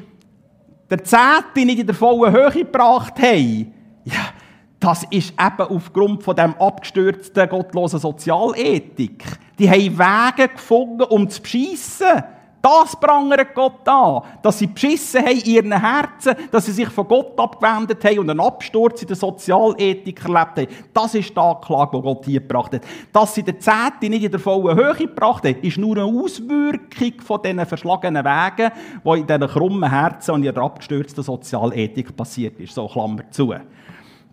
[0.90, 4.34] der Zehnte nicht in der vollen Höhe gebracht haben, ja,
[4.80, 9.24] das ist eben aufgrund von dem abgestürzten, gottlosen Sozialethik.
[9.58, 12.24] Die haben Wege gefunden, um zu beschissen.
[12.64, 17.06] Das prangert Gott an, dass sie beschissen haben in ihren Herzen, dass sie sich von
[17.06, 20.68] Gott abgewendet haben und einen Absturz in der Sozialethik erlebt haben.
[20.94, 22.84] Das ist die Anklage, die Gott hier gebracht hat.
[23.12, 27.22] Dass sie den Zehnten nicht in der vollen Höhe gebracht haben, ist nur eine Auswirkung
[27.22, 28.72] von diesen verschlagenen Wegen,
[29.04, 32.74] die in diesen krummen Herzen und in der abgestürzten Sozialethik passiert ist.
[32.74, 33.54] So, Klammer zu.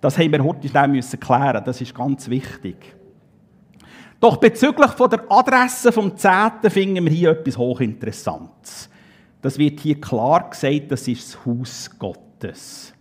[0.00, 1.64] Das haben wir heute schnell müssen klären.
[1.64, 2.94] Das ist ganz wichtig.
[4.20, 8.90] Doch bezüglich von der Adresse vom Zehnten finden wir hier etwas hochinteressantes.
[9.40, 12.92] Das wird hier klar gesagt, das ist das Haus Gottes.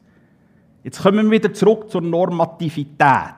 [0.84, 3.36] Jetzt kommen wir wieder zurück zur Normativität.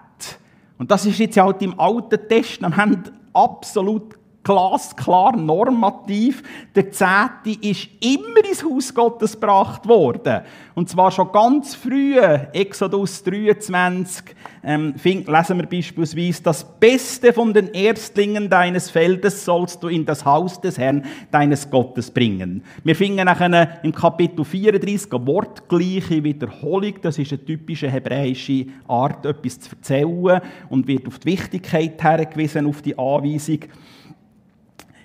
[0.78, 6.43] Und das ist jetzt halt im Alten Testament absolut glasklar normativ.
[6.75, 10.41] Der Zehnte ist immer ins Haus Gottes gebracht worden.
[10.73, 12.17] Und zwar schon ganz früh,
[12.54, 19.89] Exodus 23, ähm, lesen wir beispielsweise, das Beste von den Erstlingen deines Feldes sollst du
[19.89, 22.63] in das Haus des Herrn, deines Gottes bringen.
[22.84, 26.93] Wir finden nachher im Kapitel 34 eine wortgleiche Wiederholung.
[27.01, 32.65] Das ist eine typische hebräische Art, etwas zu erzählen und wird auf die Wichtigkeit hergewiesen,
[32.65, 33.60] auf die Anweisung.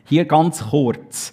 [0.08, 1.32] Hier ganz kurz.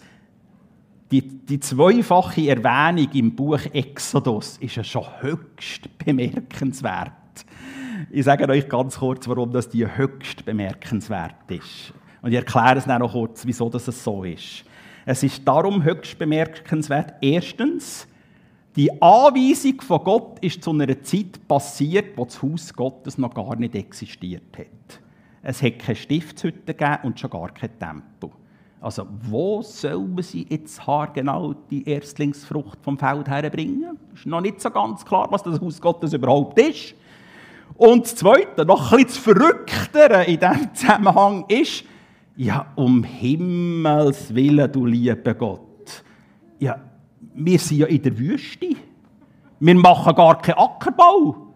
[1.12, 7.12] Die, die zweifache Erwähnung im Buch Exodus ist ja schon höchst bemerkenswert.
[8.10, 11.94] Ich sage euch ganz kurz, warum das die höchst bemerkenswert ist.
[12.24, 14.66] Und ich erkläre es dann noch kurz, wieso das so ist.
[15.06, 17.14] Es ist darum höchst bemerkenswert.
[17.22, 18.08] Erstens,
[18.76, 23.56] die Anweisung von Gott ist zu einer Zeit passiert, wo das Haus Gottes noch gar
[23.56, 25.00] nicht existiert hat.
[25.44, 28.32] Es hat keine Stiftshütte gegeben und schon gar kein Tempel.
[28.84, 30.82] Also, wo soll man sie jetzt
[31.14, 33.98] genau die Erstlingsfrucht vom Feld herbringen?
[34.14, 36.94] Ist noch nicht so ganz klar, was das Haus Gottes überhaupt ist.
[37.76, 41.86] Und das Zweite, noch ein bisschen Verrücktere in diesem Zusammenhang ist,
[42.36, 46.04] ja, um Himmels Willen, du lieber Gott.
[46.60, 46.78] Ja,
[47.36, 48.68] wir sind ja in der Wüste.
[49.62, 51.54] Wir machen gar keinen Ackerbau.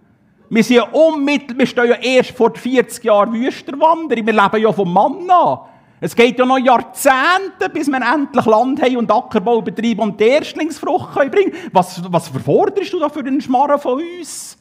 [0.50, 4.26] Wir, sind ja unmittelbar, wir stehen ja erst vor 40 Jahren Wüsterwanderung.
[4.26, 5.68] Wir leben ja vom Manna.
[6.00, 10.26] Es geht ja noch Jahrzehnte, bis wir endlich Land haben und Ackerbau betreiben und die
[10.26, 11.70] Erstlingsfrucht bringen können.
[11.72, 14.60] Was, was verforderst du da für den Schmarren von uns?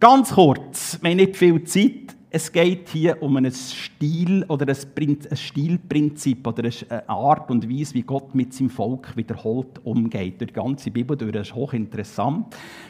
[0.00, 2.16] Ganz kurz, wir haben nicht viel Zeit.
[2.28, 8.02] Es geht hier um ein Stil oder ein, Stilprinzip oder eine Art und Weise, wie
[8.02, 10.40] Gott mit seinem Volk wiederholt umgeht.
[10.40, 11.30] Durch die ganze Bibel durch.
[11.30, 12.46] Das ist hochinteressant.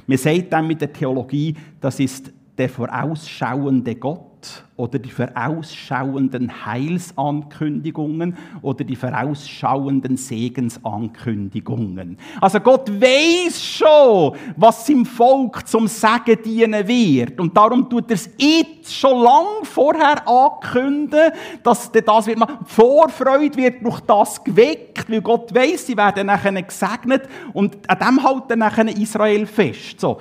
[0.07, 4.34] Man sagt dann mit der Theologie, das ist der vorausschauende Gott
[4.77, 12.19] oder die vorausschauenden Heilsankündigungen oder die vorausschauenden Segensankündigungen.
[12.41, 17.39] Also Gott weiß schon, was seinem Volk zum Segen dienen wird.
[17.39, 22.59] Und darum tut er es jetzt schon lang vorher ankündigen, dass das wird machen.
[22.65, 28.23] Vorfreude wird durch das geweckt, weil Gott weiß, sie werden nachher gesegnet und an dem
[28.23, 30.01] halten nachher Israel fest.
[30.01, 30.19] So.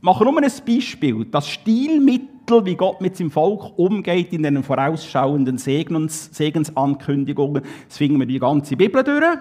[0.00, 1.24] Machen nur ein Beispiel.
[1.26, 8.18] Das Stilmittel, wie Gott mit seinem Volk umgeht in den vorausschauenden Segens, Segensankündigungen, das finden
[8.18, 9.38] wir die ganze Bibel durch.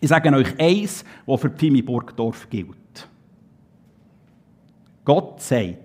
[0.00, 3.08] Ich sage euch eins, was für Pimi Burgdorf gilt.
[5.04, 5.76] Gott sagt,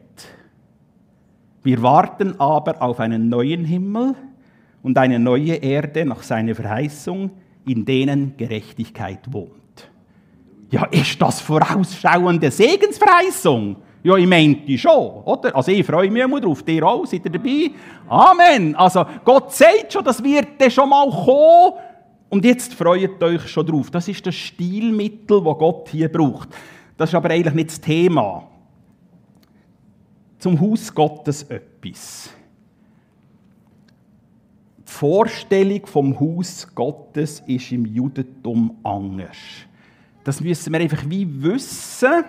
[1.64, 4.16] wir warten aber auf einen neuen Himmel
[4.82, 7.32] und eine neue Erde nach seiner Verheißung,
[7.66, 9.52] in denen Gerechtigkeit wohnt.
[10.72, 13.76] Ja, ist das vorausschauende Segensverheißung?
[14.04, 15.56] Ja, ich meinte schon, oder?
[15.56, 17.72] Also ich freue mich immer drauf, dir auch, seid ihr dabei?
[18.08, 18.76] Amen!
[18.76, 21.74] Also Gott sagt schon, das wird dann schon mal kommen
[22.30, 23.92] und jetzt freut euch schon drauf.
[23.92, 26.50] Das ist das Stilmittel, das Gott hier braucht.
[26.98, 28.48] Das ist aber eigentlich nicht das Thema.
[30.40, 32.32] Zum Haus Gottes etwas.
[34.80, 39.38] Die Vorstellung vom Haus Gottes ist im Judentum anders.
[40.24, 42.24] Das müssen wir einfach wie wissen.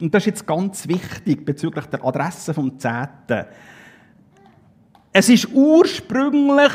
[0.00, 3.46] Und das ist jetzt ganz wichtig bezüglich der Adresse vom Zehnten.
[5.12, 6.72] Es ist ursprünglich,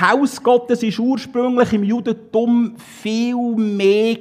[0.00, 4.18] Haus Gottes ist ursprünglich im Judentum viel mehr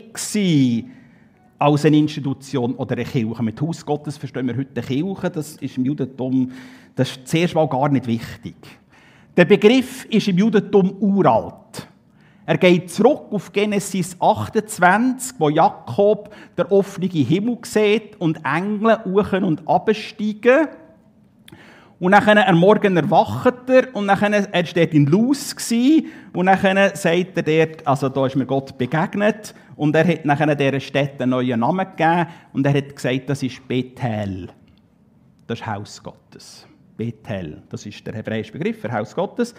[1.59, 3.43] als eine Institution oder eine Kirche.
[3.43, 6.51] Mit Haus Gottes verstehen wir heute Kirche, das ist im Judentum,
[6.95, 8.55] das ist zuerst mal gar nicht wichtig.
[9.37, 11.87] Der Begriff ist im Judentum uralt.
[12.45, 19.33] Er geht zurück auf Genesis 28, wo Jakob der offene Himmel sieht und Engel hoch
[19.33, 20.67] und absteigen.
[21.99, 25.55] Und dann am Morgen erwacht er und dann, er dort in Luz
[26.33, 30.55] und dann sagt er dort, also da ist mir Gott begegnet und er hat nachher
[30.55, 34.49] dieser Stadt einen neuen Namen gegeben und er hat gesagt, das ist Bethel.
[35.45, 36.65] Das ist Haus Gottes.
[36.97, 39.53] Bethel, das ist der hebräische Begriff für Haus Gottes.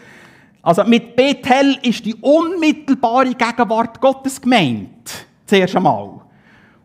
[0.63, 5.27] Also mit Bethel ist die unmittelbare Gegenwart Gottes gemeint.
[5.45, 6.21] Zuerst einmal.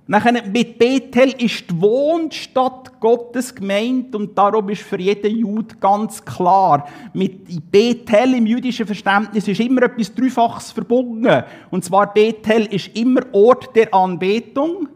[0.10, 6.24] Nachher mit Bethel ist die Wohnstadt Gottes gemeint und darum ist für jeden Jude ganz
[6.24, 11.44] klar, mit Bethel im jüdischen Verständnis ist immer etwas Dreifaches verbunden.
[11.72, 14.88] Und zwar Bethel ist immer Ort der Anbetung.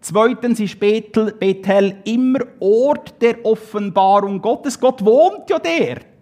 [0.00, 4.80] Zweitens ist Bethel, Bethel immer Ort der Offenbarung Gottes.
[4.80, 6.13] Gott wohnt ja dort.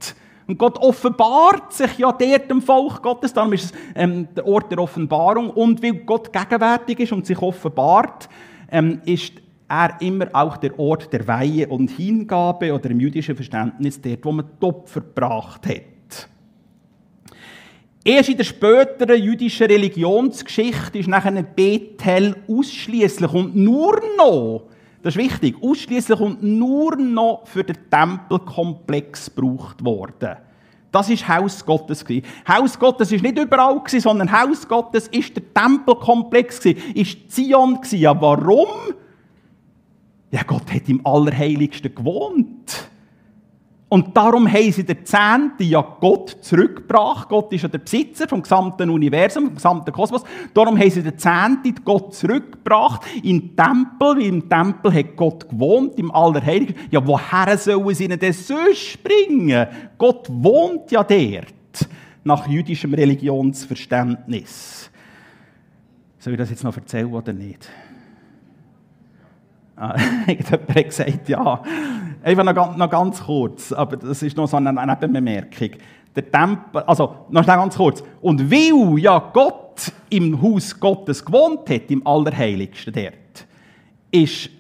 [0.53, 4.70] Und Gott offenbart sich ja dort dem Volk Gottes, darum ist es ähm, der Ort
[4.70, 5.48] der Offenbarung.
[5.48, 8.28] Und weil Gott gegenwärtig ist und sich offenbart,
[8.70, 9.32] ähm, ist
[9.66, 14.32] er immer auch der Ort der Weihe und Hingabe oder im jüdischen Verständnis dort, wo
[14.32, 16.28] man die Opfer gebracht hat.
[18.05, 24.66] Erst in der späteren jüdischen Religionsgeschichte ist nachher Bethel ausschließlich und nur noch
[25.03, 25.57] das ist wichtig.
[25.62, 30.36] Ausschließlich und nur noch für den Tempelkomplex gebraucht worden.
[30.92, 32.05] Das ist Haus Gottes
[32.46, 38.68] Haus Gottes ist nicht überall sondern Haus Gottes ist der Tempelkomplex ist Zion Ja, warum?
[40.30, 42.90] Ja, Gott hat im Allerheiligsten gewohnt.
[43.93, 47.28] Und darum haben sie den Zehnten ja Gott zurückgebracht.
[47.28, 50.24] Gott ist ja der Besitzer vom gesamten Universum, vom gesamten Kosmos.
[50.55, 56.11] Darum haben sie den Zehnten Gott zurückgebracht den Tempel, im Tempel hat Gott gewohnt, im
[56.11, 56.74] Allerheiligen.
[56.90, 59.66] Ja, woher sollen sie denn sonst bringen?
[59.99, 61.88] Gott wohnt ja dort,
[62.24, 64.90] nach jüdischem Religionsverständnis.
[66.18, 67.68] Soll ich das jetzt noch erzählen oder nicht?
[69.76, 71.62] Ah, irgendjemand hat gesagt, ja.
[72.23, 75.70] Einfach noch, noch, ganz kurz, aber das ist noch so eine Nebenbemerkung.
[76.14, 78.03] Der Tempel, also noch ganz kurz.
[78.20, 83.47] Und weil ja Gott im Haus Gottes gewohnt hat, im Allerheiligsten dort,
[84.11, 84.51] ist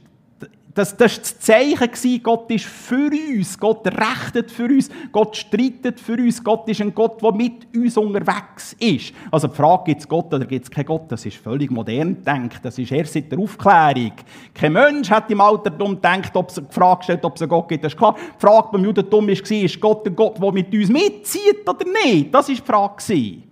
[0.74, 6.14] das, war das Zeichen, Gott ist für uns, Gott rechtet für uns, Gott streitet für
[6.14, 9.12] uns, Gott ist ein Gott, der mit uns unterwegs ist.
[9.30, 12.14] Also die Frage, gibt es Gott oder gibt es keinen Gott, das ist völlig modern
[12.14, 14.12] gedacht, das ist erst seit der Aufklärung.
[14.54, 17.68] Kein Mensch hat im Altertum gedacht, ob es eine Frage gestellt, ob es einen Gott
[17.68, 18.16] gibt, das ist klar.
[18.18, 22.32] Die Frage beim Judentum war, ist Gott ein Gott, der mit uns mitzieht oder nicht?
[22.32, 23.42] Das war die Frage.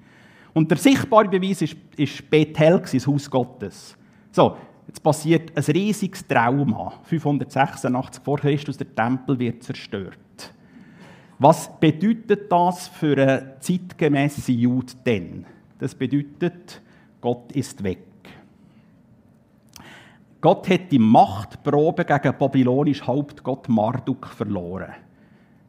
[0.53, 1.69] Und der sichtbare Beweis war
[2.31, 3.97] Bethel, das Haus Gottes.
[4.33, 4.57] So,
[4.91, 6.95] Jetzt passiert ein riesiges Trauma.
[7.05, 10.19] 586 vor Christus, der Tempel wird zerstört.
[11.39, 15.47] Was bedeutet das für einen zeitgemäßen Jude denn?
[15.79, 16.83] Das bedeutet,
[17.21, 18.01] Gott ist weg.
[20.41, 24.91] Gott hat die Machtprobe gegen babylonisch Hauptgott Marduk verloren.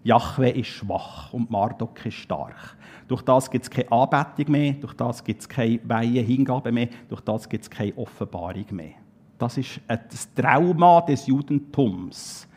[0.03, 2.75] Jahwe ist schwach und Marduk ist stark.
[3.07, 6.87] Durch das gibt es keine Anbetung mehr, durch das gibt es keine Weihe Hingabe mehr,
[7.07, 8.93] durch das gibt es keine Offenbarung mehr.
[9.41, 12.47] Das ist das Trauma des Judentums.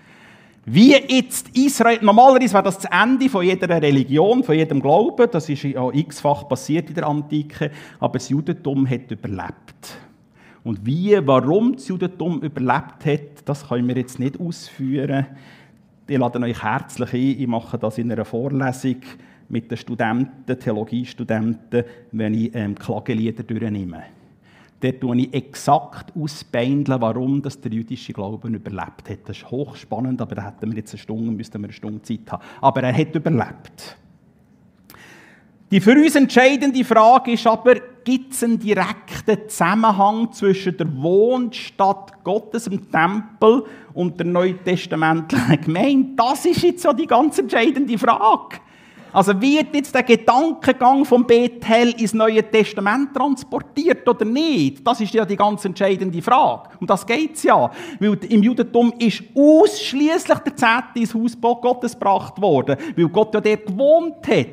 [0.67, 5.49] Wie jetzt Israel, normalerweise wäre das das Ende von jeder Religion, von jedem Glauben, das
[5.49, 9.99] ist ja x-fach passiert in der Antike, aber das Judentum hat überlebt.
[10.63, 15.27] Und wie, warum das Judentum überlebt hat, das können wir jetzt nicht ausführen.
[16.07, 19.01] Ich lade euch herzlich ein, ich mache das in einer Vorlesung
[19.49, 24.03] mit den Studenten, Theologiestudenten, wenn ich ähm, Klagelieder durchnehme
[24.85, 29.21] dort tue ich exakt ausbeindeln, warum das der jüdische Glauben überlebt hat.
[29.27, 32.31] Das ist hochspannend, aber da hätten wir jetzt eine Stunde, müssten wir eine Stunde Zeit
[32.31, 32.43] haben.
[32.61, 33.97] Aber er hat überlebt.
[35.71, 37.75] Die für uns entscheidende Frage ist aber,
[38.05, 43.65] gibt es einen direkten Zusammenhang zwischen der Wohnstadt Gottes im Tempel
[43.95, 46.13] und der neutestamentlichen Gemeinde?
[46.17, 48.59] Das ist jetzt so die ganz entscheidende Frage.
[49.15, 54.85] Also wird jetzt der Gedankengang vom Bethel ins Neue Testament transportiert oder nicht?
[54.85, 56.71] Das ist ja die ganz entscheidende Frage.
[56.81, 57.71] Um das geht es ja.
[58.01, 63.41] Weil im Judentum ist ausschließlich der Zehnte ins Haus Gottes gebracht worden, weil Gott ja
[63.41, 64.49] dort gewohnt hat.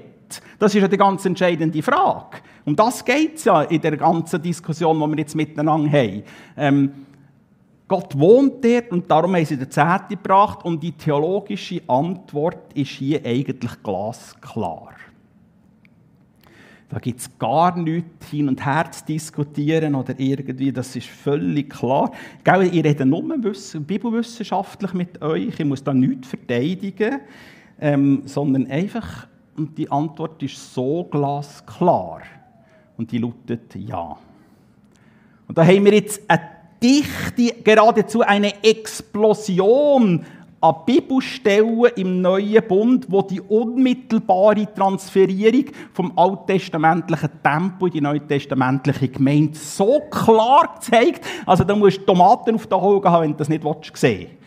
[0.59, 2.37] Das ist ja die ganz entscheidende Frage.
[2.63, 6.23] Um das geht es ja in der ganzen Diskussion, die wir jetzt miteinander haben.
[6.55, 6.91] Ähm,
[7.91, 12.91] Gott wohnt dort und darum haben sie den Zehnte gebracht und die theologische Antwort ist
[12.91, 14.93] hier eigentlich glasklar.
[16.87, 21.69] Da gibt es gar nichts hin und her zu diskutieren oder irgendwie, das ist völlig
[21.69, 22.13] klar.
[22.45, 27.19] Gell, ich rede nur bibelwissenschaftlich mit euch, ich muss da nichts verteidigen,
[27.77, 29.27] ähm, sondern einfach,
[29.57, 32.21] und die Antwort ist so glasklar.
[32.95, 34.15] Und die lautet Ja.
[35.45, 40.25] Und da haben wir jetzt eine dichte, geradezu eine Explosion
[40.61, 49.07] an Bibelstellen im Neuen Bund, wo die unmittelbare Transferierung vom alttestamentlichen Tempel in die neutestamentliche
[49.07, 53.37] Gemeinde so klar zeigt, also da musst du Tomaten auf den Augen haben, wenn du
[53.37, 53.63] das nicht
[53.95, 54.40] sehen willst.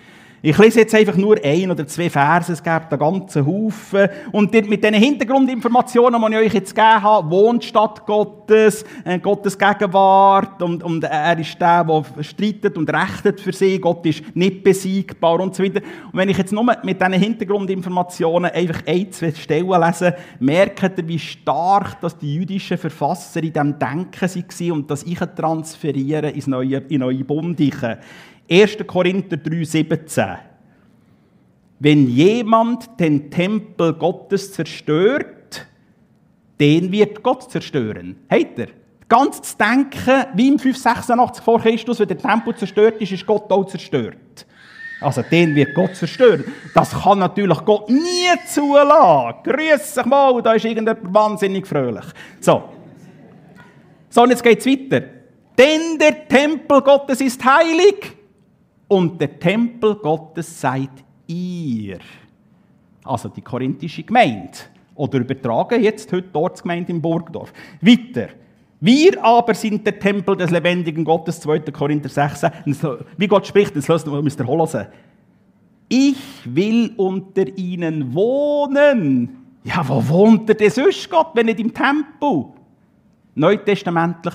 [0.46, 4.10] Ich lese jetzt einfach nur ein oder zwei Verse, es gibt einen ganzen Haufen.
[4.30, 10.60] Und mit diesen Hintergrundinformationen, die ich euch jetzt gegeben habe, Wohnstadt Gottes, äh, Gottes Gegenwart,
[10.60, 15.40] und, und er ist der, der streitet und rechtet für sie, Gott ist nicht besiegbar
[15.40, 15.80] und so weiter.
[16.12, 21.08] Und wenn ich jetzt nur mit diesen Hintergrundinformationen einfach ein, zwei Stellen lese, merkt ihr,
[21.08, 26.46] wie stark dass die jüdischen Verfasser in diesem Denken waren und das ich transferieren ins
[26.46, 27.58] neue, in neue Bund.
[28.50, 28.78] 1.
[28.86, 30.38] Korinther 3,17.
[31.78, 35.66] Wenn jemand den Tempel Gottes zerstört,
[36.60, 38.16] den wird Gott zerstören.
[38.30, 38.68] Habt ihr?
[39.08, 43.50] Ganz zu denken, wie im 586 vor Christus, wenn der Tempel zerstört ist, ist Gott
[43.50, 44.46] auch zerstört.
[45.00, 46.44] Also den wird Gott zerstören.
[46.74, 49.40] Das kann natürlich Gott nie zulassen.
[49.44, 52.04] Grüß dich mal, da ist irgendjemand wahnsinnig fröhlich.
[52.40, 52.62] So.
[54.08, 55.06] So, und jetzt geht es weiter.
[55.58, 58.16] Denn der Tempel Gottes ist heilig
[58.88, 60.90] und der Tempel Gottes seid
[61.26, 61.98] ihr.
[63.04, 64.52] Also die korinthische Gemeinde.
[64.94, 67.52] Oder übertragen jetzt heute dort Gemeinde in Burgdorf.
[67.80, 68.28] Weiter.
[68.80, 71.60] Wir aber sind der Tempel des lebendigen Gottes, 2.
[71.60, 72.50] Korinther 16.
[73.16, 74.86] Wie Gott spricht, das müsst ihr hören.
[75.88, 79.38] Ich will unter ihnen wohnen.
[79.64, 82.44] Ja, wo wohnt er denn sonst Gott, wenn nicht im Tempel?
[83.34, 84.34] Neutestamentlich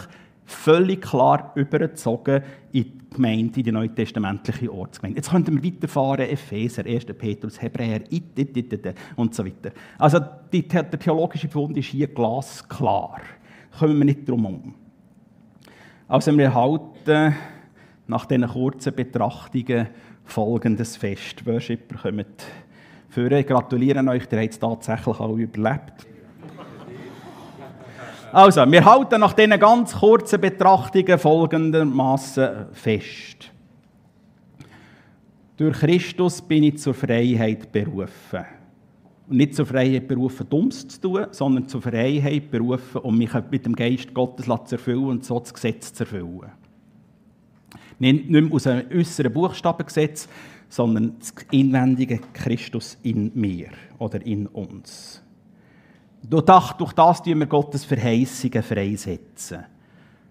[0.50, 2.42] völlig klar übergezogen
[2.72, 5.18] in die Gemeinde, in die neutestamentliche Ortsgemeinde.
[5.18, 7.06] Jetzt könnten wir weiterfahren, Epheser, 1.
[7.06, 8.02] Petrus, Hebräer,
[9.16, 9.72] und so weiter.
[9.98, 10.20] Also
[10.52, 13.22] die, der theologische Befund ist hier glasklar.
[13.78, 14.76] Kommen wir nicht drum herum.
[16.08, 17.36] Also wir halten
[18.08, 19.88] nach diesen kurzen Betrachtungen
[20.26, 21.46] folgendes fest.
[21.46, 22.26] Worshipper kommen
[23.10, 23.46] führen.
[23.46, 26.09] Gratulieren euch, ihr habt es tatsächlich alle überlebt.
[28.32, 33.52] Also, wir halten nach diesen ganz kurzen Betrachtungen folgendermaßen fest.
[35.58, 38.46] Durch Christus bin ich zur Freiheit berufen.
[39.28, 43.66] Und nicht zur Freiheit berufen, Dummes zu tun, sondern zur Freiheit berufen, um mich mit
[43.66, 46.52] dem Geist Gottes zu erfüllen und so das Gesetz zu erfüllen.
[48.00, 50.30] Nicht, mehr aus einem äußeren Buchstabengesetz,
[50.70, 55.22] sondern das inwendige Christus in mir oder in uns.
[56.22, 59.66] Durch das tun wir Gottes Verheißungen freisetzen.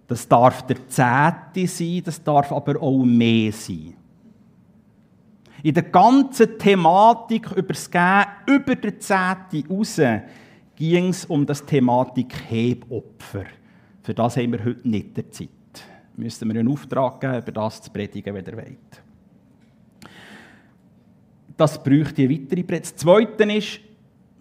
[0.07, 3.95] Das darf der Zehnte sein, das darf aber auch mehr sein.
[5.63, 10.01] In der ganzen Thematik über das Gehen, über den Zehnte raus,
[10.77, 13.45] ging es um das Thematik Hebopfer.
[14.03, 15.49] Für das haben wir heute nicht der Zeit.
[16.17, 19.03] Müssen wir einen Auftrag geben, über das zu predigen, wenn ihr wollt.
[21.57, 22.85] Das bräuchte eine weitere Predigt.
[22.85, 23.81] Das Zweite ist,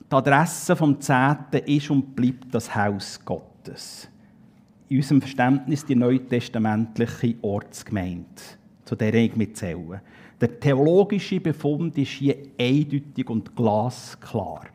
[0.09, 4.07] die Adresse vom Zehnten ist und bleibt das Haus Gottes.
[4.87, 8.25] In unserem Verständnis die neutestamentliche Ortsgemeinde,
[8.85, 10.01] zu der ich mitzähle.
[10.39, 14.67] Der theologische Befund ist hier eindeutig und glasklar.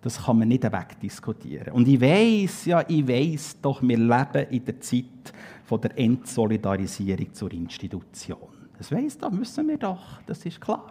[0.00, 1.72] Das kann man nicht wegdiskutieren.
[1.74, 5.32] Und ich weiß, ja, ich weiß doch, wir leben in der Zeit
[5.64, 8.48] von der Entsolidarisierung zur Institution.
[8.76, 10.90] Das weiß doch, müssen wir doch, das ist klar.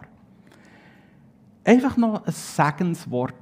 [1.62, 3.34] Einfach noch ein Segenswort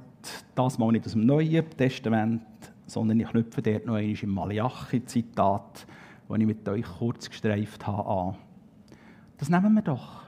[0.55, 2.41] das mal nicht aus dem Neuen Testament,
[2.85, 5.87] sondern ich knüpfe dort noch einmal im Malachi-Zitat,
[6.27, 8.35] das ich mit euch kurz gestreift habe, an.
[9.37, 10.23] Das nehmen wir doch.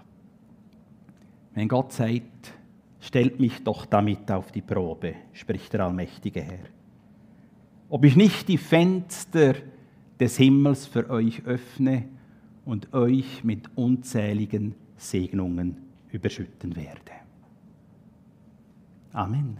[1.53, 2.53] Wenn Gott sagt,
[2.99, 6.65] stellt mich doch damit auf die Probe, spricht der allmächtige Herr.
[7.89, 9.55] Ob ich nicht die Fenster
[10.19, 12.05] des Himmels für euch öffne
[12.65, 15.77] und euch mit unzähligen Segnungen
[16.11, 17.11] überschütten werde.
[19.11, 19.59] Amen.